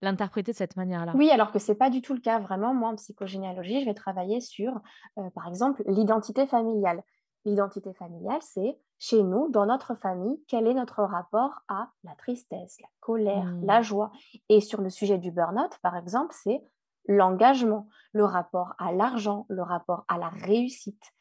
[0.01, 1.12] l'interpréter de cette manière-là.
[1.14, 2.38] Oui, alors que c'est pas du tout le cas.
[2.38, 4.81] Vraiment, moi en psychogénéalogie, je vais travailler sur,
[5.35, 7.03] par exemple, l'identité familiale.
[7.46, 12.76] L'identité familiale, c'est chez nous, dans notre famille, quel est notre rapport à la tristesse,
[12.80, 13.85] la colère, la mmh.
[13.85, 14.11] joie.
[14.48, 16.61] Et sur le sujet du burn-out, par exemple, c'est
[17.06, 21.12] l'engagement, le rapport à l'argent, le rapport à la réussite.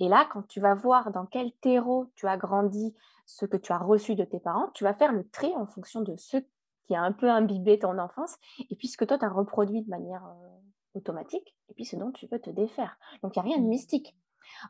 [0.00, 2.94] Et là, quand tu vas voir dans quel terreau tu as grandi,
[3.26, 6.00] ce que tu as reçu de tes parents, tu vas faire le tri en fonction
[6.00, 6.38] de ce
[6.86, 8.36] qui a un peu imbibé ton enfance,
[8.70, 10.48] et puis ce que toi, tu as reproduit de manière euh,
[10.94, 12.96] automatique, et puis ce dont tu veux te défaire.
[13.22, 13.68] Donc, il n'y a rien de mmh.
[13.68, 14.16] mystique.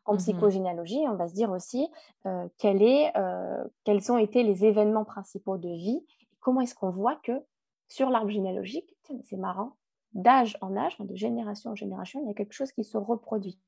[0.04, 1.88] En mmh psychogénéalogie, on va se dire aussi
[2.26, 7.16] euh, euh, quels ont été les événements principaux de vie, et comment est-ce qu'on voit
[7.16, 7.32] que
[7.88, 9.76] sur l'arbre généalogique, c'est marrant,
[10.12, 13.58] d'âge en âge, de génération en génération, il y a quelque chose qui se reproduit.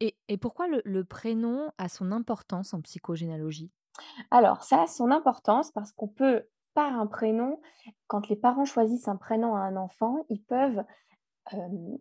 [0.00, 3.70] Et, pourquoi le, prénom a son importance en psychogénéalogie?
[4.30, 7.60] Alors, ça a son importance parce qu'on peut, par un prénom,
[8.06, 10.84] quand les parents choisissent un prénom à un enfant, ils peuvent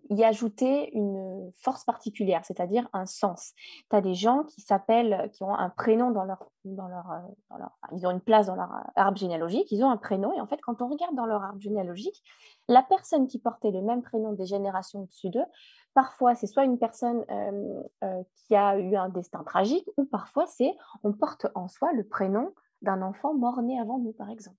[0.09, 3.53] y ajouter une force particulière, c'est-à-dire un sens.
[3.89, 7.05] Tu as des gens qui s'appellent, qui ont un prénom dans leur, dans leur,
[7.57, 10.47] leur ils ont une place dans leur arbre généalogique, ils ont un prénom, et en
[10.47, 12.23] fait, quand on regarde dans leur arbre généalogique,
[12.69, 15.45] la personne qui portait le même prénom des générations au-dessus d'eux,
[15.93, 17.25] parfois c'est soit une personne
[18.35, 22.53] qui a eu un destin tragique, ou parfois c'est on porte en soi le prénom
[22.81, 24.57] d'un enfant mort-né avant nous, par exemple.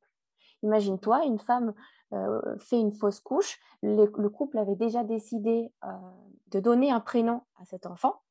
[0.64, 1.74] Imagine-toi, une femme
[2.12, 5.88] euh, fait une fausse couche, le, couple avait déjà décidé euh,
[6.48, 8.22] de donner un prénom à cet enfant,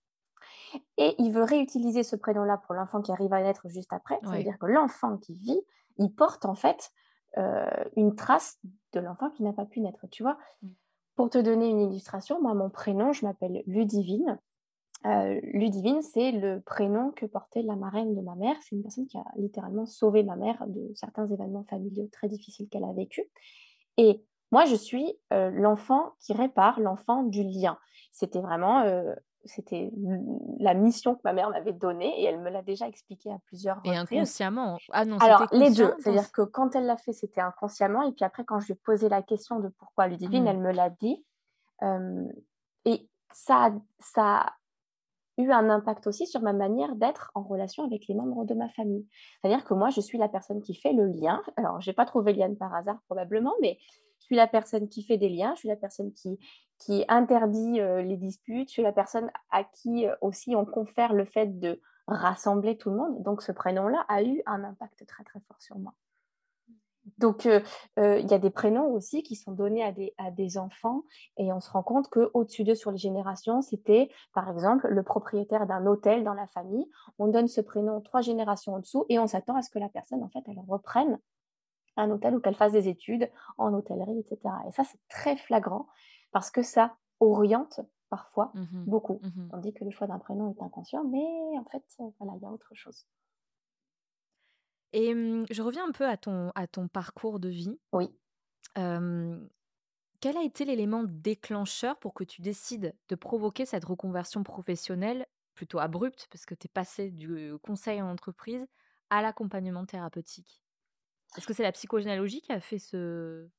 [0.98, 4.20] et il veut réutiliser ce prénom-là pour l'enfant qui arrive à naître juste après.
[4.24, 5.62] Ça veut dire que l'enfant qui vit,
[5.98, 6.92] il porte en fait
[7.38, 7.66] euh,
[7.96, 8.60] une trace
[8.94, 10.38] de l'enfant qui n'a pas pu naître, tu vois.
[10.62, 10.70] Mm.
[11.16, 14.40] Pour te donner une illustration, moi, mon prénom, je m'appelle Ludivine.
[15.06, 18.56] Euh, Ludivine, c'est le prénom que portait la marraine de ma mère.
[18.62, 22.70] C'est une personne qui a littéralement sauvé ma mère de certains événements familiaux très difficiles
[22.70, 23.24] qu'elle a vécu.
[23.98, 27.78] Et moi, je suis euh, l'enfant qui répare, l'enfant du lien.
[28.12, 29.14] C'était vraiment euh,
[29.46, 29.92] c'était
[30.60, 33.78] la mission que ma mère m'avait donnée et elle me l'a déjà expliqué à plusieurs
[33.78, 33.94] reprises.
[33.94, 35.94] Et inconsciemment Ah non, Alors, les deux.
[36.00, 38.04] C'est-à-dire que quand elle l'a fait, c'était inconsciemment.
[38.04, 40.48] Et puis après, quand je lui ai posé la question de pourquoi Ludivine, mmh.
[40.48, 41.26] elle me l'a dit.
[42.86, 44.46] et ça, ça
[45.38, 48.70] eu un impact aussi sur ma manière d'être en relation avec les membres de ma
[48.70, 49.08] famille.
[49.42, 51.42] C'est-à-dire que moi, je suis la personne qui fait le lien.
[51.56, 53.78] Alors, je n'ai pas trouvé Liane par hasard probablement, mais
[54.20, 56.40] je suis la personne qui fait des liens, je suis la personne qui,
[56.80, 61.60] qui interdit les disputes, je suis la personne à qui aussi on confère le fait
[61.60, 63.24] de rassembler tout le monde.
[63.24, 65.94] Donc ce prénom-là a eu un impact très très fort sur moi.
[67.18, 67.62] Donc, il
[67.98, 71.04] y a des prénoms aussi qui sont donnés à des, à des enfants
[71.38, 75.68] et on se rend compte qu'au-dessus d'eux, sur les générations, c'était par exemple le propriétaire
[75.68, 76.86] d'un hôtel dans la famille.
[77.20, 79.90] On donne ce prénom trois générations en dessous et on s'attend à ce que la
[79.90, 81.20] personne, en fait, elle reprenne
[81.98, 84.40] un hôtel ou qu'elle fasse des études en hôtellerie, etc.
[84.68, 85.88] Et ça, c'est très flagrant
[86.32, 89.20] parce que ça oriente parfois mmh beaucoup.
[89.24, 91.84] Mmh on dit que le choix d'un prénom est inconscient, mais en fait,
[92.20, 93.06] voilà, il y a autre chose.
[94.94, 97.78] Et mmh, je reviens un peu à ton, à ton parcours de vie.
[97.94, 98.10] Oui.
[100.20, 105.80] quel a été l'élément déclencheur pour que tu décides de provoquer cette reconversion professionnelle plutôt
[105.80, 108.66] abrupte, parce que tu es passé du conseil en entreprise
[109.10, 110.64] à l'accompagnement thérapeutique?
[111.38, 113.50] Est-ce que c'est la psychogénéalogie qui a fait ce,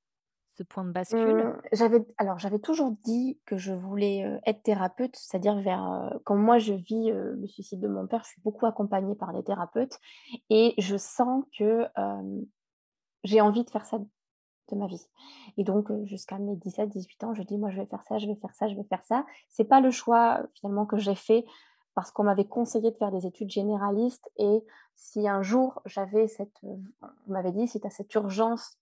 [0.57, 1.45] ce point de bascule?
[1.45, 6.59] Mmh, j'avais alors j'avais toujours dit que je voulais être thérapeute, c'est-à-dire vers quand moi
[6.59, 9.99] je vis le suicide de mon père, je suis beaucoup accompagnée par les thérapeutes
[10.51, 11.87] et je sens que
[13.25, 15.07] j'ai envie de faire ça de ma vie.
[15.57, 18.27] Et donc jusqu'à mes 17 18 ans, je dis moi je vais faire ça, je
[18.27, 19.27] vais faire ça, je vais faire ça.
[19.49, 21.45] C'est pas le choix finalement que j'ai fait
[21.95, 24.65] parce qu'on m'avait conseillé de faire des études généralistes et
[24.97, 26.83] si un jour j'avais cette on
[27.27, 28.79] m'avait dit si tu as cette urgence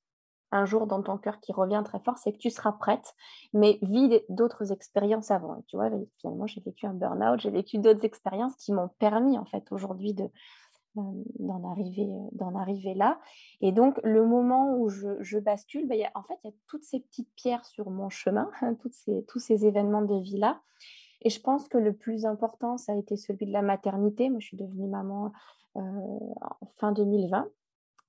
[0.53, 3.15] un jour dans ton cœur qui revient très fort, c'est que tu seras prête,
[3.53, 5.57] mais vis d'autres expériences avant.
[5.57, 9.39] Et tu vois, finalement, j'ai vécu un burn-out, j'ai vécu d'autres expériences qui m'ont permis,
[9.39, 10.15] en fait, aujourd'hui
[10.99, 11.03] euh,
[11.39, 11.65] d'en
[12.55, 13.19] arriver, là.
[13.63, 17.01] Et donc, le moment où je, bascule, ben, en fait, il y a toutes ces
[17.01, 18.51] petites pierres sur mon chemin,
[18.93, 20.61] ces, tous ces événements de vie-là.
[21.23, 24.29] Et je pense que le plus important, ça a été celui de la maternité.
[24.29, 25.33] Moi, je suis devenue maman
[25.77, 25.81] euh,
[26.77, 27.49] fin 2020.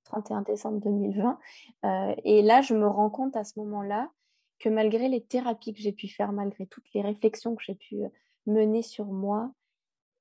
[0.04, 1.38] 31 décembre 2020.
[1.84, 4.10] Euh, et là, je me rends compte à ce moment-là
[4.58, 8.02] que malgré les thérapies que j'ai pu faire, malgré toutes les réflexions que j'ai pu
[8.02, 8.08] euh,
[8.46, 9.50] mener sur moi,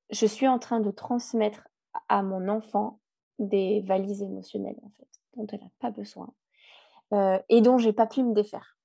[0.10, 1.68] je suis en train de transmettre
[2.10, 3.00] à mon enfant
[3.40, 6.34] des valises émotionnelles, en fait, dont elle n'a pas besoin
[7.14, 8.78] euh, et dont j'ai pas pu me défaire.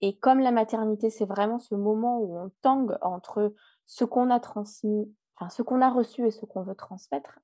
[0.00, 3.54] Et comme la maternité, c'est vraiment ce moment où on tangue entre
[3.86, 7.38] ce qu'on a transmis, enfin ce qu'on a reçu et ce qu'on veut transmettre,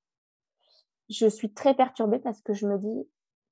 [1.13, 3.09] je suis très perturbée parce que je me dis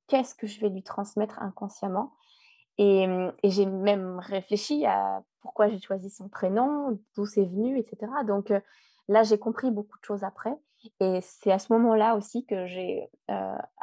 [0.08, 2.12] qu'est-ce que je vais lui transmettre inconsciemment?
[2.78, 3.06] Et,
[3.44, 8.10] j'ai même réfléchi à pourquoi j'ai choisi son prénom, d'où c'est venu, etc.
[8.26, 8.52] Donc
[9.08, 10.56] là, j'ai compris beaucoup de choses après.
[10.98, 13.10] Et c'est à ce moment-là aussi que j'ai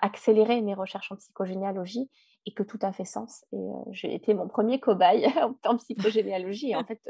[0.02, 2.10] accéléré mes recherches en psychogénéalogie
[2.48, 3.46] et que tout a fait sens.
[3.52, 5.28] Et j'ai été mon premier cobaye
[5.66, 6.72] en psychogénéalogie.
[6.72, 7.02] et en fait,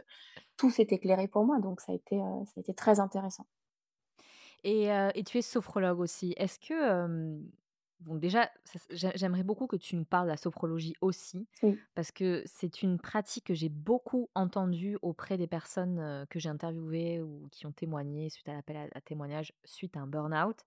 [0.58, 1.60] tout s'est éclairé pour moi.
[1.60, 3.45] Donc ça a été très intéressant.
[4.63, 6.33] Et, et tu es sophrologue aussi.
[6.37, 7.39] Est-ce que,
[8.01, 8.49] bon, déjà,
[8.91, 11.47] j'aimerais beaucoup que tu nous parles de la sophrologie aussi,
[11.95, 17.21] parce que c'est une pratique que j'ai beaucoup entendue auprès des personnes que j'ai interviewées
[17.21, 20.57] ou qui ont témoigné suite à l'appel à, témoignage suite à un burn-out.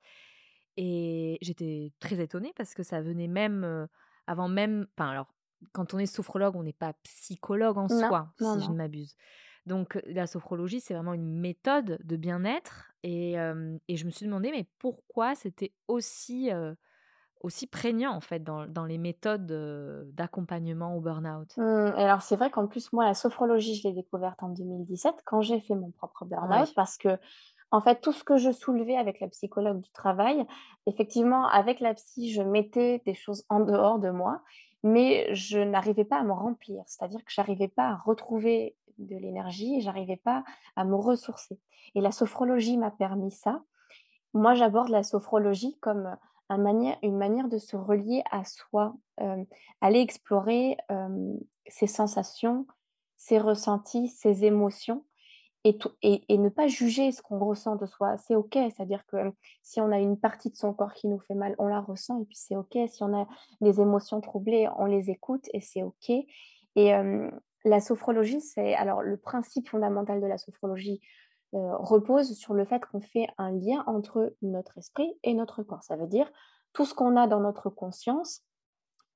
[0.76, 3.88] Et j'étais très étonnée parce que ça venait même
[4.26, 4.87] avant même.
[4.96, 5.35] Enfin, alors,
[5.72, 9.14] quand on est sophrologue, on n'est pas psychologue en soi, si je ne m'abuse.
[9.71, 12.91] Donc la sophrologie, c'est vraiment une méthode de bien-être.
[13.05, 16.51] Et, je me suis demandé, mais pourquoi c'était aussi,
[17.41, 19.47] aussi prégnant, en fait, dans, dans les méthodes
[20.13, 21.57] d'accompagnement au burn-out?
[21.57, 25.41] Mmh, Alors c'est vrai qu'en plus, moi, la sophrologie, je l'ai découverte en 2017, quand
[25.41, 27.17] j'ai fait mon propre burn-out, parce que
[27.73, 30.45] en fait, tout ce que je soulevais avec la psychologue du travail,
[30.87, 34.43] effectivement, avec la psy, je mettais des choses en dehors de moi,
[34.83, 36.83] mais je n'arrivais pas à me remplir.
[36.87, 40.45] C'est-à-dire que j'arrivais pas à retrouver de l'énergie et j'arrivais pas
[40.77, 41.59] à me ressourcer.
[41.95, 43.63] Et la sophrologie m'a permis ça.
[44.35, 46.17] Moi, j'aborde la sophrologie comme
[46.49, 49.45] un manière, une manière de se relier à soi, euh,
[49.81, 51.35] aller explorer euh,
[51.67, 52.67] ses sensations,
[53.17, 55.05] ses ressentis, ses émotions
[55.65, 58.16] et, et, ne pas juger ce qu'on ressent de soi.
[58.16, 61.35] C'est OK, c'est-à-dire que si on a une partie de son corps qui nous fait
[61.35, 62.79] mal, on la ressent et puis c'est OK.
[62.89, 63.29] Si on a
[63.61, 66.11] des émotions troublées, on les écoute et c'est OK.
[66.77, 67.31] Et, euh,
[67.65, 71.01] la sophrologie, c'est alors le principe fondamental de la sophrologie
[71.55, 75.83] euh, repose sur le fait qu'on fait un lien entre notre esprit et notre corps.
[75.83, 76.31] Ça veut dire
[76.73, 78.43] tout ce qu'on a dans notre conscience,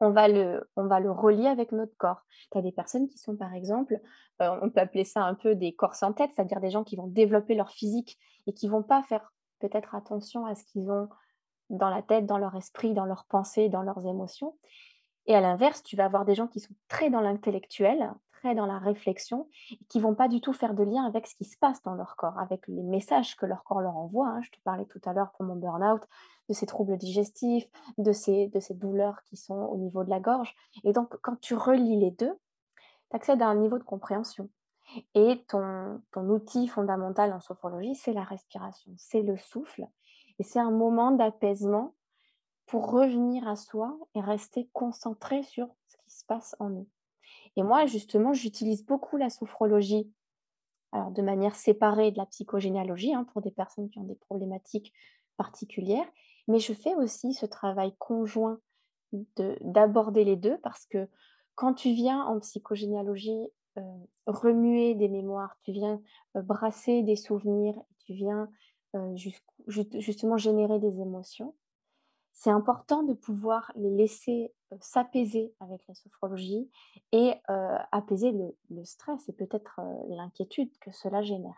[0.01, 2.23] on va le, on va le relier avec notre corps.
[2.51, 4.01] Tu as des personnes qui sont, par exemple,
[4.43, 6.97] euh, on peut appeler ça un peu des corps sans tête, c'est-à-dire des gens qui
[6.97, 11.09] vont développer leur physique et qui vont pas faire peut-être attention à ce qu'ils ont
[11.71, 14.57] dans la tête, dans leur esprit, dans leurs pensées, dans leurs émotions.
[15.27, 18.13] Et à l'inverse, tu vas avoir des gens qui sont très dans l'intellectuel,
[18.53, 19.49] dans la réflexion,
[19.89, 22.17] qui vont pas du tout faire de lien avec ce qui se passe dans leur
[22.17, 24.29] corps, avec les messages que leur corps leur envoie.
[24.29, 24.43] hein.
[24.43, 26.03] Je te parlais tout à l'heure pour mon burn-out
[26.51, 27.67] de ces troubles digestifs,
[27.97, 30.55] de ces, de ces douleurs qui sont au niveau de la gorge.
[30.85, 32.39] Et donc, quand tu relis les deux,
[33.11, 34.51] tu accèdes à un niveau de compréhension.
[35.15, 39.87] Et ton, ton outil fondamental en sophrologie, c'est la respiration, c'est le souffle.
[40.39, 41.95] Et c'est un moment d'apaisement
[42.67, 46.89] pour revenir à soi et rester concentré sur ce qui se passe en nous.
[47.57, 50.11] Et moi, justement, j'utilise beaucoup la sophrologie
[50.93, 54.93] alors, de manière séparée de la psychogénéalogie hein, pour des personnes qui ont des problématiques
[55.37, 56.07] particulières.
[56.47, 58.61] Mais je fais aussi ce travail conjoint
[59.61, 61.09] d'aborder les deux parce que
[61.55, 63.49] quand tu viens en psychogénéalogie
[63.79, 63.83] euh,
[64.27, 66.01] remuer des mémoires, tu viens
[66.37, 67.75] euh, brasser des souvenirs,
[68.07, 68.49] tu viens
[68.95, 69.17] euh,
[69.67, 71.55] justement générer des émotions,
[72.35, 76.69] c'est important de pouvoir les laisser s'apaiser avec la sophrologie
[77.13, 77.35] et
[77.93, 81.55] apaiser le, stress et peut-être l'inquiétude que cela génère.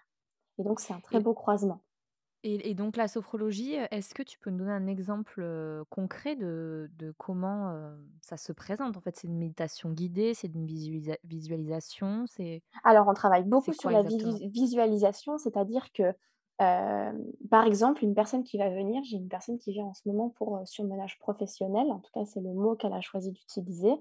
[0.58, 1.80] Et donc, c'est un très beau croisement.
[2.42, 7.74] Et, donc, la sophrologie, est-ce que tu peux nous donner un exemple concret de, comment
[8.20, 8.98] ça se présente?
[8.98, 10.66] En fait, c'est une méditation guidée, c'est une
[11.24, 12.62] visualisation c'est...
[12.84, 16.14] Alors, on travaille beaucoup sur la visualisation, c'est-à-dire que
[16.58, 20.30] par exemple, une personne qui va venir, j'ai une personne qui vient en ce moment
[20.30, 23.94] pour surmenage professionnel, en tout cas c'est le mot qu'elle a choisi d'utiliser.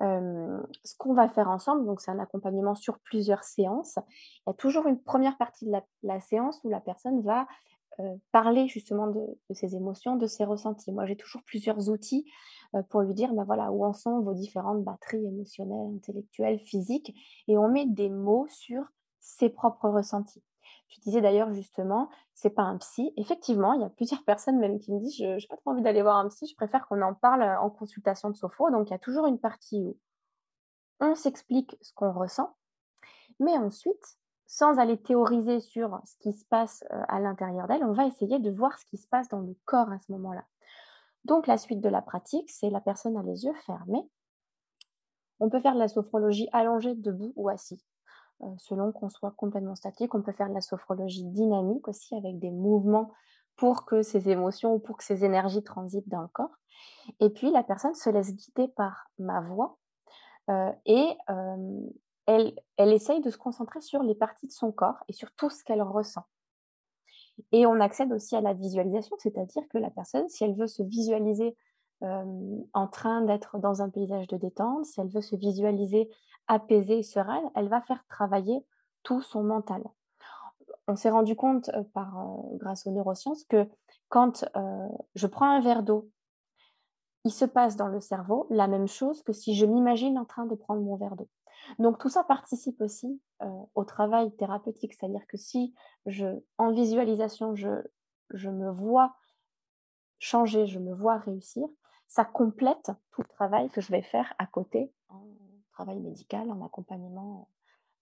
[0.00, 3.98] ce qu'on va faire ensemble, donc c'est un accompagnement sur plusieurs séances.
[3.98, 5.72] Il y a toujours une première partie de
[6.02, 7.46] la, séance où la personne va
[8.32, 10.92] parler justement de, ses émotions, de ses ressentis.
[10.92, 12.24] Moi, j'ai toujours plusieurs outils
[12.88, 17.14] pour lui dire, ben voilà, où en sont vos différentes batteries émotionnelles, intellectuelles, physiques,
[17.46, 18.82] et on met des mots sur
[19.20, 20.42] ses propres ressentis.
[20.92, 23.14] Tu disais d'ailleurs justement, c'est pas un psy.
[23.16, 25.82] Effectivement, il y a plusieurs personnes même qui me disent, je n'ai pas trop envie
[25.82, 28.70] d'aller voir un psy, je préfère qu'on en parle en consultation de sophro.
[28.70, 29.96] Donc il y a toujours une partie où
[31.00, 32.54] on s'explique ce qu'on ressent,
[33.40, 38.06] mais ensuite, sans aller théoriser sur ce qui se passe à l'intérieur d'elle, on va
[38.06, 40.44] essayer de voir ce qui se passe dans le corps à ce moment-là.
[41.24, 44.06] Donc la suite de la pratique, c'est la personne a les yeux fermés.
[45.40, 47.82] On peut faire de la sophrologie allongée, debout ou assis.
[48.44, 50.14] Euh, selon qu'on soit complètement statique.
[50.14, 53.12] On peut faire de la sophrologie dynamique aussi avec des mouvements
[53.56, 56.56] pour que ces émotions ou pour que ces énergies transitent dans le corps.
[57.20, 59.78] Et puis la personne se laisse guider par ma voix
[60.50, 61.80] euh, et euh,
[62.26, 65.50] elle, elle essaye de se concentrer sur les parties de son corps et sur tout
[65.50, 66.24] ce qu'elle ressent.
[67.52, 70.82] Et on accède aussi à la visualisation, c'est-à-dire que la personne, si elle veut se
[70.82, 71.56] visualiser
[72.02, 76.10] en train d'être dans un paysage de détente, si elle veut se visualiser
[76.48, 78.64] apaisée et sereine, elle va faire travailler
[79.02, 79.82] tout son mental.
[80.88, 82.14] On s'est rendu compte par,
[82.54, 83.68] grâce aux neurosciences que
[84.08, 84.44] quand
[85.14, 86.10] je prends un verre d'eau,
[87.24, 90.44] il se passe dans le cerveau la même chose que si je m'imagine en train
[90.44, 91.28] de prendre mon verre d'eau.
[91.78, 93.20] Donc tout ça participe aussi
[93.74, 95.72] au travail thérapeutique, c'est-à-dire que si
[96.06, 96.26] je,
[96.58, 99.14] en visualisation, je me vois
[100.18, 101.68] changer, je me vois réussir,
[102.12, 105.24] ça complète tout le travail que je vais faire à côté en
[105.72, 107.48] travail médical, en accompagnement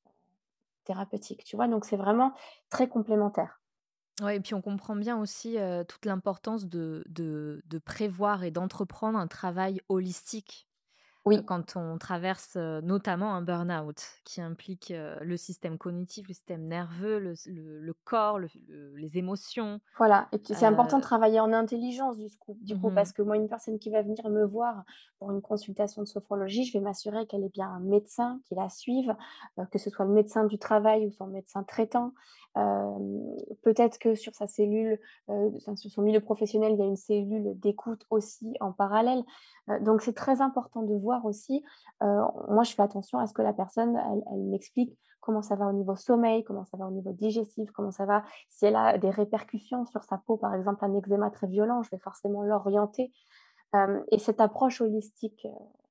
[0.04, 0.10] euh,
[0.82, 1.44] thérapeutique.
[1.44, 2.34] Tu vois, donc c'est vraiment
[2.70, 3.60] très complémentaire.
[4.20, 7.04] Oui, et puis on comprend bien aussi euh, toute l'importance de,
[7.84, 10.66] prévoir et d'entreprendre un travail holistique
[11.24, 11.44] oui.
[11.44, 17.34] quand on traverse notamment un burn-out qui implique le système cognitif, le système nerveux, le,
[17.46, 19.80] le, corps, les émotions.
[19.98, 23.22] Voilà, et c'est important de travailler en intelligence du coup, du coup parce mmh que
[23.22, 24.84] moi, une personne qui va venir me voir
[25.18, 28.68] pour une consultation de sophrologie, je vais m'assurer qu'elle est bien un médecin qui la
[28.68, 29.14] suive,
[29.70, 32.12] que ce soit le médecin du travail ou son médecin traitant.
[33.62, 34.98] Peut-être que sur sa cellule,
[35.58, 39.22] sur son milieu professionnel, il y a une cellule d'écoute aussi en parallèle.
[39.80, 41.64] Donc c'est très important de voir aussi.
[42.00, 43.96] moi, je fais attention à ce que la personne,
[44.32, 47.90] elle, m'explique comment ça va au niveau sommeil, comment ça va au niveau digestif, comment
[47.90, 51.46] ça va, si elle a des répercussions sur sa peau, par exemple un eczéma très
[51.46, 53.12] violent, je vais forcément l'orienter.
[54.10, 55.46] et cette approche holistique,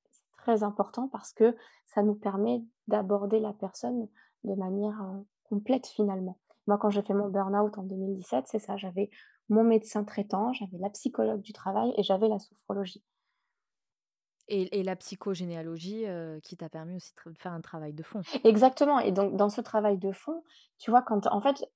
[0.09, 1.55] c'est très important parce que
[1.85, 4.07] ça nous permet d'aborder la personne
[4.43, 4.99] de manière
[5.43, 6.37] complète finalement.
[6.67, 9.09] Moi, quand j'ai fait mon burn-out en 2017, c'est ça, j'avais
[9.49, 13.03] mon médecin traitant, j'avais la psychologue du travail et j'avais la sophrologie.
[14.49, 18.21] Et, la psychogénéalogie euh, qui t'a permis aussi de faire un travail de fond.
[18.43, 18.99] Exactement.
[18.99, 20.43] Et donc, dans ce travail de fond,
[20.77, 21.69] tu vois, quand en fait,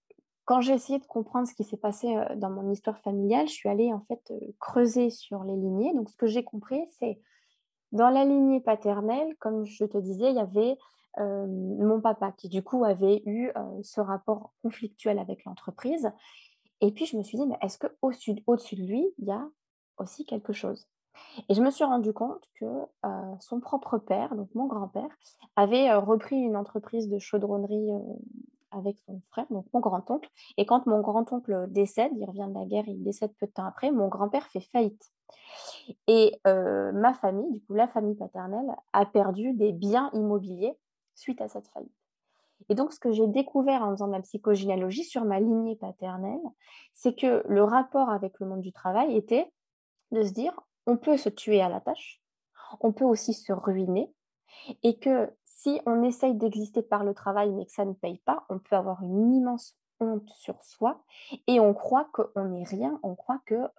[0.46, 3.54] quand j'ai essayé de comprendre ce qui s'est passé euh, dans mon histoire familiale, je
[3.54, 5.94] suis allée en fait euh, creuser sur les lignées.
[5.94, 7.20] Donc, ce que j'ai compris, c'est
[7.92, 10.78] dans la lignée paternelle, comme je te disais, il y avait
[11.16, 13.52] mon papa qui du coup avait eu
[13.84, 16.10] ce rapport conflictuel avec l'entreprise.
[16.82, 19.32] Et puis je me suis dit, mais est-ce qu'au-dessus au -dessus de lui, il y
[19.32, 19.48] a
[20.00, 20.88] aussi quelque chose?
[21.50, 22.66] Et je me suis rendu compte que
[23.40, 25.10] son propre père, donc mon grand-père,
[25.56, 27.92] avait repris une entreprise de chaudronnerie
[28.72, 30.30] avec son frère, donc mon grand-oncle.
[30.58, 33.66] Et quand mon grand-oncle décède, il revient de la guerre, il décède peu de temps
[33.66, 35.12] après, mon grand-père fait faillite.
[36.08, 40.78] Et ma famille, du coup la famille paternelle, a perdu des biens immobiliers
[41.16, 41.92] suite à cette faillite.
[42.70, 46.40] Et donc, ce que j'ai découvert en faisant de la psychogénéalogie sur ma lignée paternelle,
[46.94, 49.52] c'est que le rapport avec le monde du travail était
[50.12, 50.54] de se dire,
[50.86, 52.22] on peut se tuer à la tâche,
[52.82, 54.14] on peut aussi se ruiner,
[54.84, 58.46] et que si on essaye d'exister par le travail mais que ça ne paye pas,
[58.50, 61.04] on peut avoir une immense honte sur soi
[61.48, 63.70] et on croit qu'on n'est rien, on croit que euh,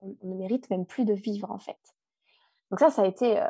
[0.00, 1.78] on, ne mérite même plus de vivre en fait.
[2.70, 3.46] Donc ça, ça a été euh,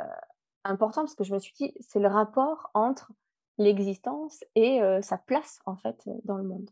[0.64, 3.12] important parce que je me suis dit, c'est le rapport entre
[3.58, 6.70] l'existence et euh, sa place en fait dans le monde.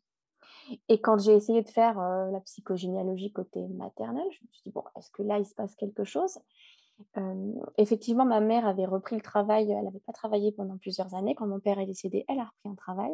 [0.88, 4.84] Et quand j'ai essayé de faire la psychogénéalogie côté maternel, je me suis dit, bon,
[4.96, 6.38] est-ce que là, il se passe quelque chose?
[7.78, 9.70] Effectivement, ma mère avait repris le travail.
[9.70, 11.34] Elle n'avait pas travaillé pendant plusieurs années.
[11.34, 13.10] Quand mon père est décédé, elle a repris un travail.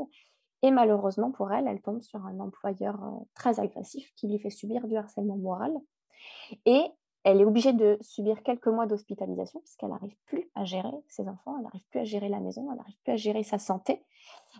[0.63, 2.99] Et malheureusement pour elle, elle tombe sur un employeur
[3.35, 5.73] très agressif qui lui fait subir du harcèlement moral.
[6.65, 6.83] Et
[7.27, 11.57] elle est obligée de subir quelques mois d'hospitalisation puisqu'elle n'arrive plus à gérer ses enfants,
[11.57, 14.05] elle n'arrive plus à gérer la maison, elle n'arrive plus à gérer sa santé.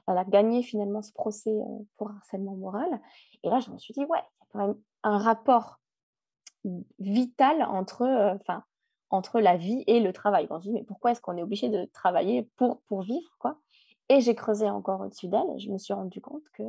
[0.09, 1.57] Elle a gagné finalement ce procès
[1.97, 3.01] pour harcèlement moral.
[3.45, 5.79] Et là, je me suis dit, ouais, il y a quand même un rapport
[6.99, 8.05] vital entre,
[8.41, 8.65] enfin,
[9.11, 10.49] entre la vie et le travail.
[10.51, 13.61] On se dit, mais pourquoi est-ce qu'on est obligé de travailler pour, pour vivre quoi?
[14.09, 16.65] Et j'ai creusé encore au-dessus d'elle et je me suis rendu compte que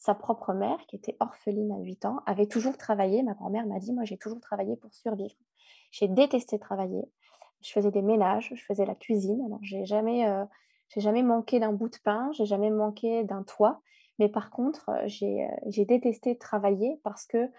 [0.00, 3.22] sa propre mère, qui était orpheline à 8 ans, avait toujours travaillé.
[3.22, 5.34] Ma grand-mère m'a dit, moi j'ai toujours travaillé pour survivre.
[5.90, 7.04] J'ai détesté travailler.
[7.60, 9.42] Je faisais des ménages, je faisais la cuisine.
[9.44, 10.46] Alors j'ai jamais, euh,
[10.96, 13.82] jamais manqué d'un bout de pain, j'ai jamais manqué d'un toit.
[14.18, 17.50] Mais par contre, euh, j'ai, euh, j'ai détesté travailler parce que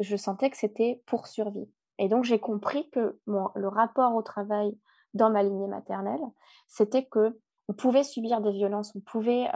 [0.00, 1.72] je sentais que c'était pour survivre.
[1.98, 4.76] Et donc, j'ai compris que le rapport au travail
[5.14, 6.20] dans ma lignée maternelle,
[6.66, 9.46] c'était que on pouvait subir des violences, on pouvait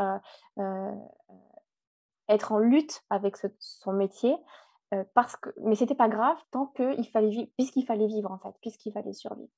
[2.28, 4.34] être en lutte avec son métier,
[4.94, 8.38] euh, parce que, mais c'était pas grave tant qu'il fallait vivre, puisqu'il fallait vivre en
[8.38, 9.50] fait, puisqu'il fallait survivre.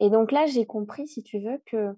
[0.00, 1.96] Et donc là, j'ai compris, si tu veux, que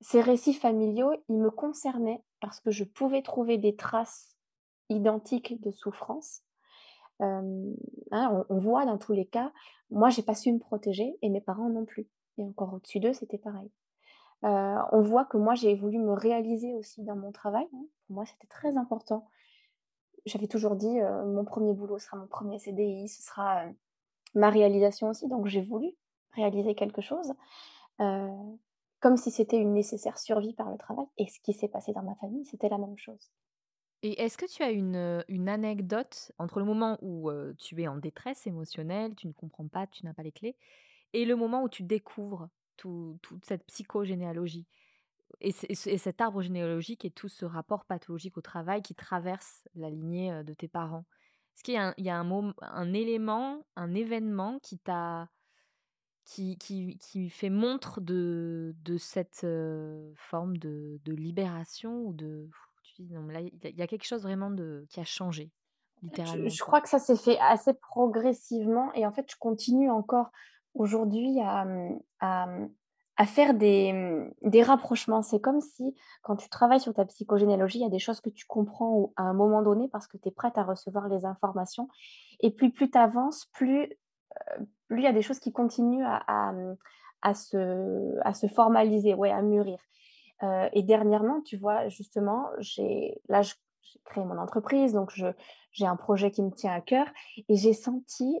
[0.00, 4.36] ces récits familiaux, ils me concernaient parce que je pouvais trouver des traces
[4.88, 6.42] identiques de souffrance
[7.20, 9.52] Hein, on, voit dans tous les cas,
[9.90, 12.06] moi, j'ai pas su me protéger et mes parents non plus.
[12.38, 13.70] Et encore au-dessus d'eux, c'était pareil.
[14.42, 17.66] on voit que moi, j'ai voulu me réaliser aussi dans mon travail.
[17.74, 17.86] Hein.
[18.06, 19.28] Pour moi, c'était très important.
[20.24, 23.64] J'avais toujours dit, mon premier boulot sera mon premier CDI, ce sera
[24.34, 25.28] ma réalisation aussi.
[25.28, 25.92] Donc, j'ai voulu
[26.32, 27.32] réaliser quelque chose,
[27.98, 31.06] comme si c'était une nécessaire survie par le travail.
[31.16, 33.30] Et ce qui s'est passé dans ma famille, c'était la même chose.
[34.02, 37.96] Et est-ce que tu as une, une anecdote entre le moment où tu es en
[37.96, 40.56] détresse émotionnelle, tu ne comprends pas, tu n'as pas les clés,
[41.12, 44.66] et le moment où tu découvres toute cette psychogénéalogie?
[45.40, 50.42] Et, cet arbre généalogique et tout ce rapport pathologique au travail qui traverse la lignée
[50.44, 51.04] de tes parents
[51.54, 55.28] Est-ce qu'il y a, un, il y a un, un, élément, un événement qui t'a
[56.24, 59.46] qui, qui, qui, fait montre de, de cette
[60.16, 62.50] forme de, de libération ou de
[62.98, 65.50] il y, a quelque chose vraiment de, qui a changé,
[66.02, 66.48] littéralement.
[66.48, 70.30] Je, crois que ça s'est fait assez progressivement et en fait, je continue encore
[70.74, 71.66] aujourd'hui à,
[73.16, 75.22] à, faire des, mmh, des rapprochements.
[75.22, 78.30] C'est comme si, quand tu travailles sur ta psychogénéalogie, il y a des choses que
[78.30, 81.88] tu comprends à un moment donné parce que tu es prête à recevoir les informations.
[82.40, 83.92] Et puis, plus tu avances, plus,
[84.90, 86.52] il y a des choses qui continuent à,
[87.22, 89.78] à, se, à se formaliser, ouais, à mûrir
[90.72, 93.54] et dernièrement, tu vois, justement, j'ai là, j'ai
[94.04, 95.12] créé mon entreprise, donc
[95.72, 97.06] j'ai un projet qui me tient à cœur
[97.48, 98.38] et j'ai senti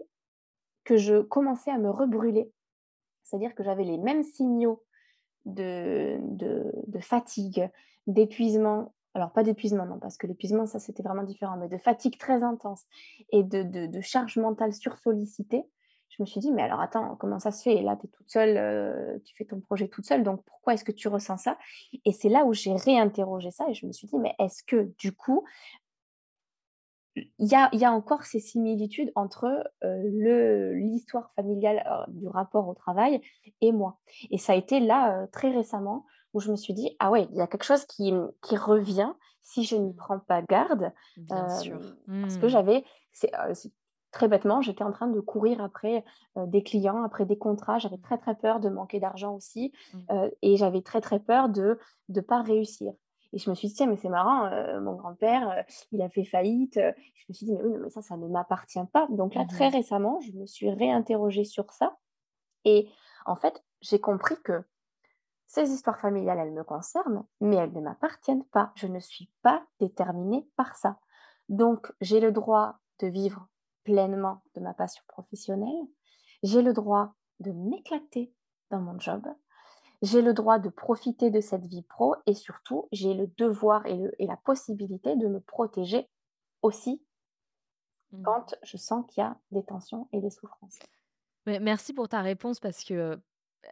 [0.84, 2.52] que je commençais à me rebrûler.
[3.26, 4.82] C'est-à-dire que j'avais les mêmes signaux
[5.44, 6.18] de,
[7.00, 7.68] fatigue,
[8.06, 8.94] d'épuisement.
[9.14, 12.42] Alors, pas d'épuisement, non, parce que l'épuisement, ça, c'était vraiment différent, mais de fatigue très
[12.42, 12.84] intense
[13.32, 15.64] et de, de, de charge mentale sursollicitée.
[16.08, 17.82] Je me suis dit, mais alors attends, comment ça se fait?
[17.82, 20.84] Là, tu es toute seule, euh, tu fais ton projet toute seule, donc pourquoi est-ce
[20.84, 21.58] que tu ressens ça?
[22.04, 24.92] Et c'est là où j'ai réinterrogé ça et je me suis dit, mais est-ce que
[24.98, 25.44] du coup,
[27.16, 29.46] il y a, y a, encore ces similitudes entre
[29.84, 33.20] euh, l'histoire familiale euh, du rapport au travail
[33.60, 33.98] et moi
[34.30, 36.04] Et ça a été là, très récemment,
[36.34, 38.12] où je me suis dit, ah ouais, il y a quelque chose qui,
[38.42, 39.12] qui revient
[39.42, 40.92] si je n'y prends pas garde.
[41.16, 41.78] Bien sûr.
[42.06, 42.50] Parce que mmh.
[42.50, 42.84] j'avais,
[44.10, 46.04] très bêtement, j'étais en train de courir après
[46.36, 47.78] des clients, après des contrats.
[47.78, 49.98] J'avais très très peur de manquer d'argent aussi mmh.
[50.42, 52.92] et j'avais très très peur de ne pas réussir.
[53.32, 54.50] Et je me suis dit, tiens, mais c'est marrant,
[54.80, 56.74] mon grand-père, il a fait faillite.
[56.74, 59.06] Je me suis dit, mais oui, mais ça, ça ne m'appartient pas.
[59.10, 61.96] Donc là, très mmh récemment, je me suis réinterrogée sur ça.
[62.64, 62.88] Et
[63.26, 64.64] en fait, j'ai compris que
[65.46, 68.72] ces histoires familiales, elles me concernent, mais elles ne m'appartiennent pas.
[68.74, 70.98] Je ne suis pas déterminée par ça.
[71.48, 73.46] Donc, j'ai le droit de vivre
[73.84, 75.86] pleinement de ma passion professionnelle.
[76.42, 78.32] J'ai le droit de m'éclater
[78.70, 79.24] dans mon job.
[80.02, 83.98] J'ai le droit de profiter de cette vie pro et surtout, j'ai le devoir et,
[84.18, 86.08] la possibilité de me protéger
[86.62, 87.02] aussi
[88.12, 88.22] mmh.
[88.22, 90.78] quand je sens qu'il y a des tensions et des souffrances.
[91.46, 93.18] merci pour ta réponse parce que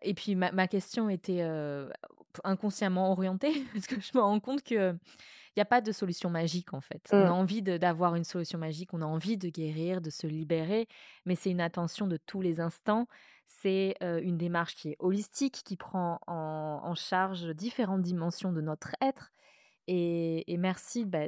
[0.02, 1.42] et puis ma, question était
[2.42, 4.96] inconsciemment orientée, parce que je me rends compte que
[5.58, 7.08] n'y a pas de solution magique en fait.
[7.12, 7.32] On a mmh.
[7.32, 10.88] envie d'avoir une solution magique, on a envie de guérir, de se libérer,
[11.26, 13.06] mais c'est une attention de tous les instants.
[13.46, 19.32] C'est une démarche qui est holistique, qui prend en, charge différentes dimensions de notre être.
[19.86, 21.26] Et, merci bah,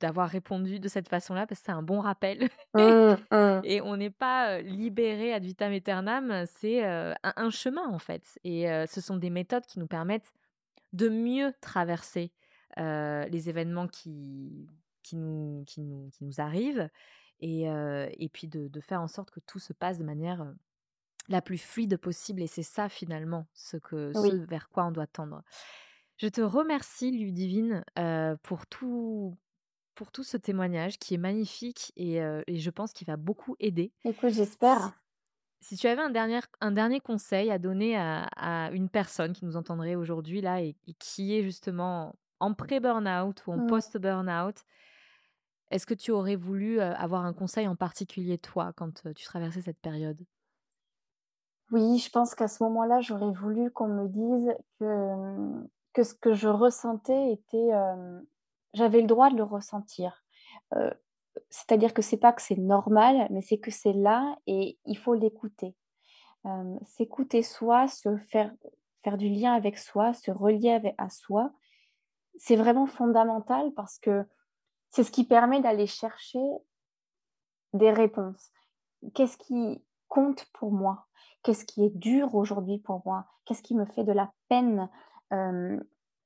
[0.00, 2.48] d'avoir répondu de cette façon-là parce que c'est un bon rappel.
[2.74, 2.80] Mmh,
[3.32, 3.60] mmh.
[3.64, 8.38] et on n'est pas libéré ad vitam aeternam, c'est un, chemin en fait.
[8.44, 10.32] Et ce sont des méthodes qui nous permettent
[10.92, 12.32] de mieux traverser
[12.76, 14.68] les événements qui,
[15.02, 16.88] qui, nous, qui, nous, qui nous arrivent
[17.40, 20.46] et, et puis de, de, faire en sorte que tout se passe de manière
[21.28, 22.42] la plus fluide possible.
[22.42, 25.42] Et c'est ça finalement ce, que, ce vers quoi on doit tendre.
[26.16, 27.84] Je te remercie, Ludivine,
[28.42, 29.36] pour tout,
[29.94, 33.92] pour tout ce témoignage qui est magnifique et, je pense qu'il va beaucoup aider.
[34.04, 34.92] Écoute, j'espère.
[35.60, 39.56] Si, tu avais un dernier, un dernier conseil à donner à, une personne qui nous
[39.56, 43.66] entendrait aujourd'hui là et, qui est justement en pré-burnout ou en mmh.
[43.66, 44.64] post-burnout,
[45.70, 49.80] est-ce que tu aurais voulu avoir un conseil en particulier toi quand tu traversais cette
[49.80, 50.18] période?
[51.72, 56.34] Oui, je pense qu'à ce moment-là, j'aurais voulu qu'on me dise que, que ce que
[56.34, 57.72] je ressentais était
[58.76, 60.22] j'avais le droit de le ressentir.
[61.50, 65.14] c'est-à-dire que c'est pas que c'est normal, mais c'est que c'est là et il faut
[65.14, 65.74] l'écouter.
[66.82, 68.52] S'écouter soi, se faire,
[69.02, 71.52] faire du lien avec soi, se relier à soi,
[72.38, 74.24] c'est vraiment fondamental parce que
[74.90, 76.44] c'est ce qui permet d'aller chercher
[77.72, 78.50] des réponses.
[79.14, 81.06] Qu'est-ce qui compte pour moi?
[81.42, 83.26] Qu'est-ce qui est dur aujourd'hui pour moi?
[83.44, 84.88] Qu'est-ce qui me fait de la peine?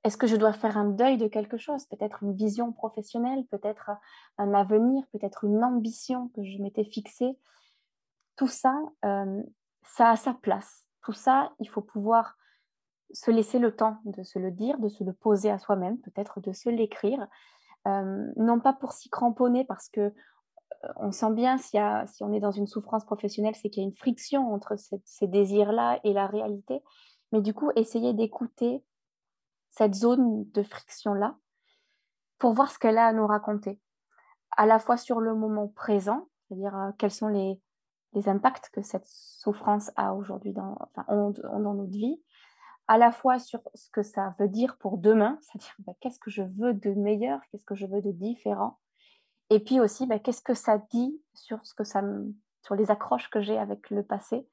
[0.05, 1.85] Est-ce que je dois faire un deuil de quelque chose?
[1.87, 3.91] Peut-être une vision professionnelle, peut-être
[4.39, 7.37] un avenir, peut-être une ambition que je m'étais fixée.
[8.37, 9.43] Tout ça, euh,
[9.83, 10.87] ça a sa place.
[11.03, 12.39] Tout ça, il faut pouvoir
[13.13, 16.41] se laisser le temps de se le dire, de se le poser à soi-même, peut-être
[16.41, 17.27] de se l'écrire.
[17.87, 20.13] Euh, non pas pour s'y cramponner, parce que euh,
[20.97, 21.79] on sent bien si,
[22.21, 26.01] on est dans une souffrance professionnelle, c'est qu'il y a une friction entre ces désirs-là
[26.05, 26.83] et la réalité.
[27.33, 28.85] Mais du coup, essayer d'écouter
[29.71, 31.37] cette zone de friction-là
[32.39, 33.81] pour voir ce qu'elle a à nous raconter,
[34.57, 37.61] à la fois sur le moment présent, c'est-à-dire euh, quels sont les,
[38.27, 42.21] impacts que cette souffrance a aujourd'hui dans notre vie,
[42.91, 46.29] à la fois sur ce que ça veut dire pour demain, c'est-à-dire bah, qu'est-ce que
[46.29, 48.81] je veux de meilleur, qu'est-ce que je veux de différent,
[49.49, 52.03] et puis aussi bah, qu'est-ce que ça dit sur ce que ça
[52.63, 54.49] sur les accroches que j'ai avec le passé.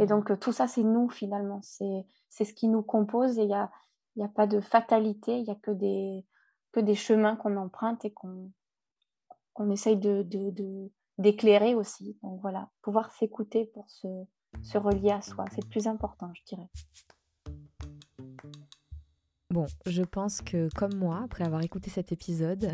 [0.00, 0.06] Et mmh.
[0.06, 2.06] donc euh, tout ça, c'est nous finalement, c'est
[2.44, 3.70] ce qui nous compose et il y a,
[4.16, 6.24] il n'y a pas de fatalité, il n'y a que des,
[6.72, 8.50] que des chemins qu'on emprunte et qu'on
[9.52, 10.26] qu'on essaye de,
[11.18, 12.18] d'éclairer aussi.
[12.22, 14.08] Donc voilà, pouvoir s'écouter pour se,
[14.62, 16.70] se relier à soi, c'est le plus important, je dirais.
[19.52, 22.72] Bon, je pense que comme moi, après avoir écouté cet épisode,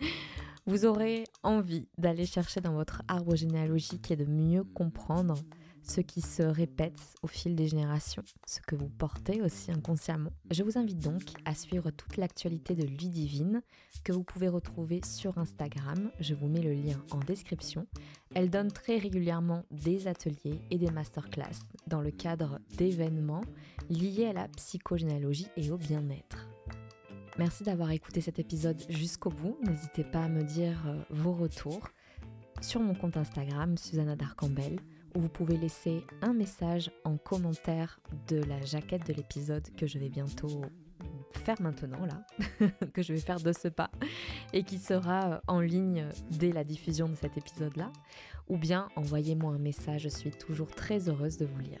[0.66, 5.36] vous aurez envie d'aller chercher dans votre arbre généalogique et de mieux comprendre
[5.82, 10.30] ce qui se répète au fil des générations, ce que vous portez aussi inconsciemment.
[10.50, 13.60] Je vous invite donc à suivre toute l'actualité de Ludivine
[14.02, 16.10] que vous pouvez retrouver sur Instagram.
[16.20, 17.86] Je vous mets le lien en description.
[18.34, 23.44] Elle donne très régulièrement des ateliers et des masterclass dans le cadre d'événements
[23.90, 26.48] liés à la psychogénéalogie et au bien-être.
[27.38, 29.58] Merci d'avoir écouté cet épisode jusqu'au bout.
[29.62, 31.88] N'hésitez pas à me dire euh, vos retours
[32.60, 34.78] sur mon compte Instagram, Susanna Darcambel
[35.14, 39.98] où vous pouvez laisser un message en commentaire de la jaquette de l'épisode que je
[39.98, 40.62] vais bientôt
[41.30, 43.90] faire maintenant là, que je vais faire de ce pas
[44.52, 47.92] et qui sera en ligne dès la diffusion de cet épisode là,
[48.48, 51.80] ou bien envoyez-moi un message, je suis toujours très heureuse de vous lire.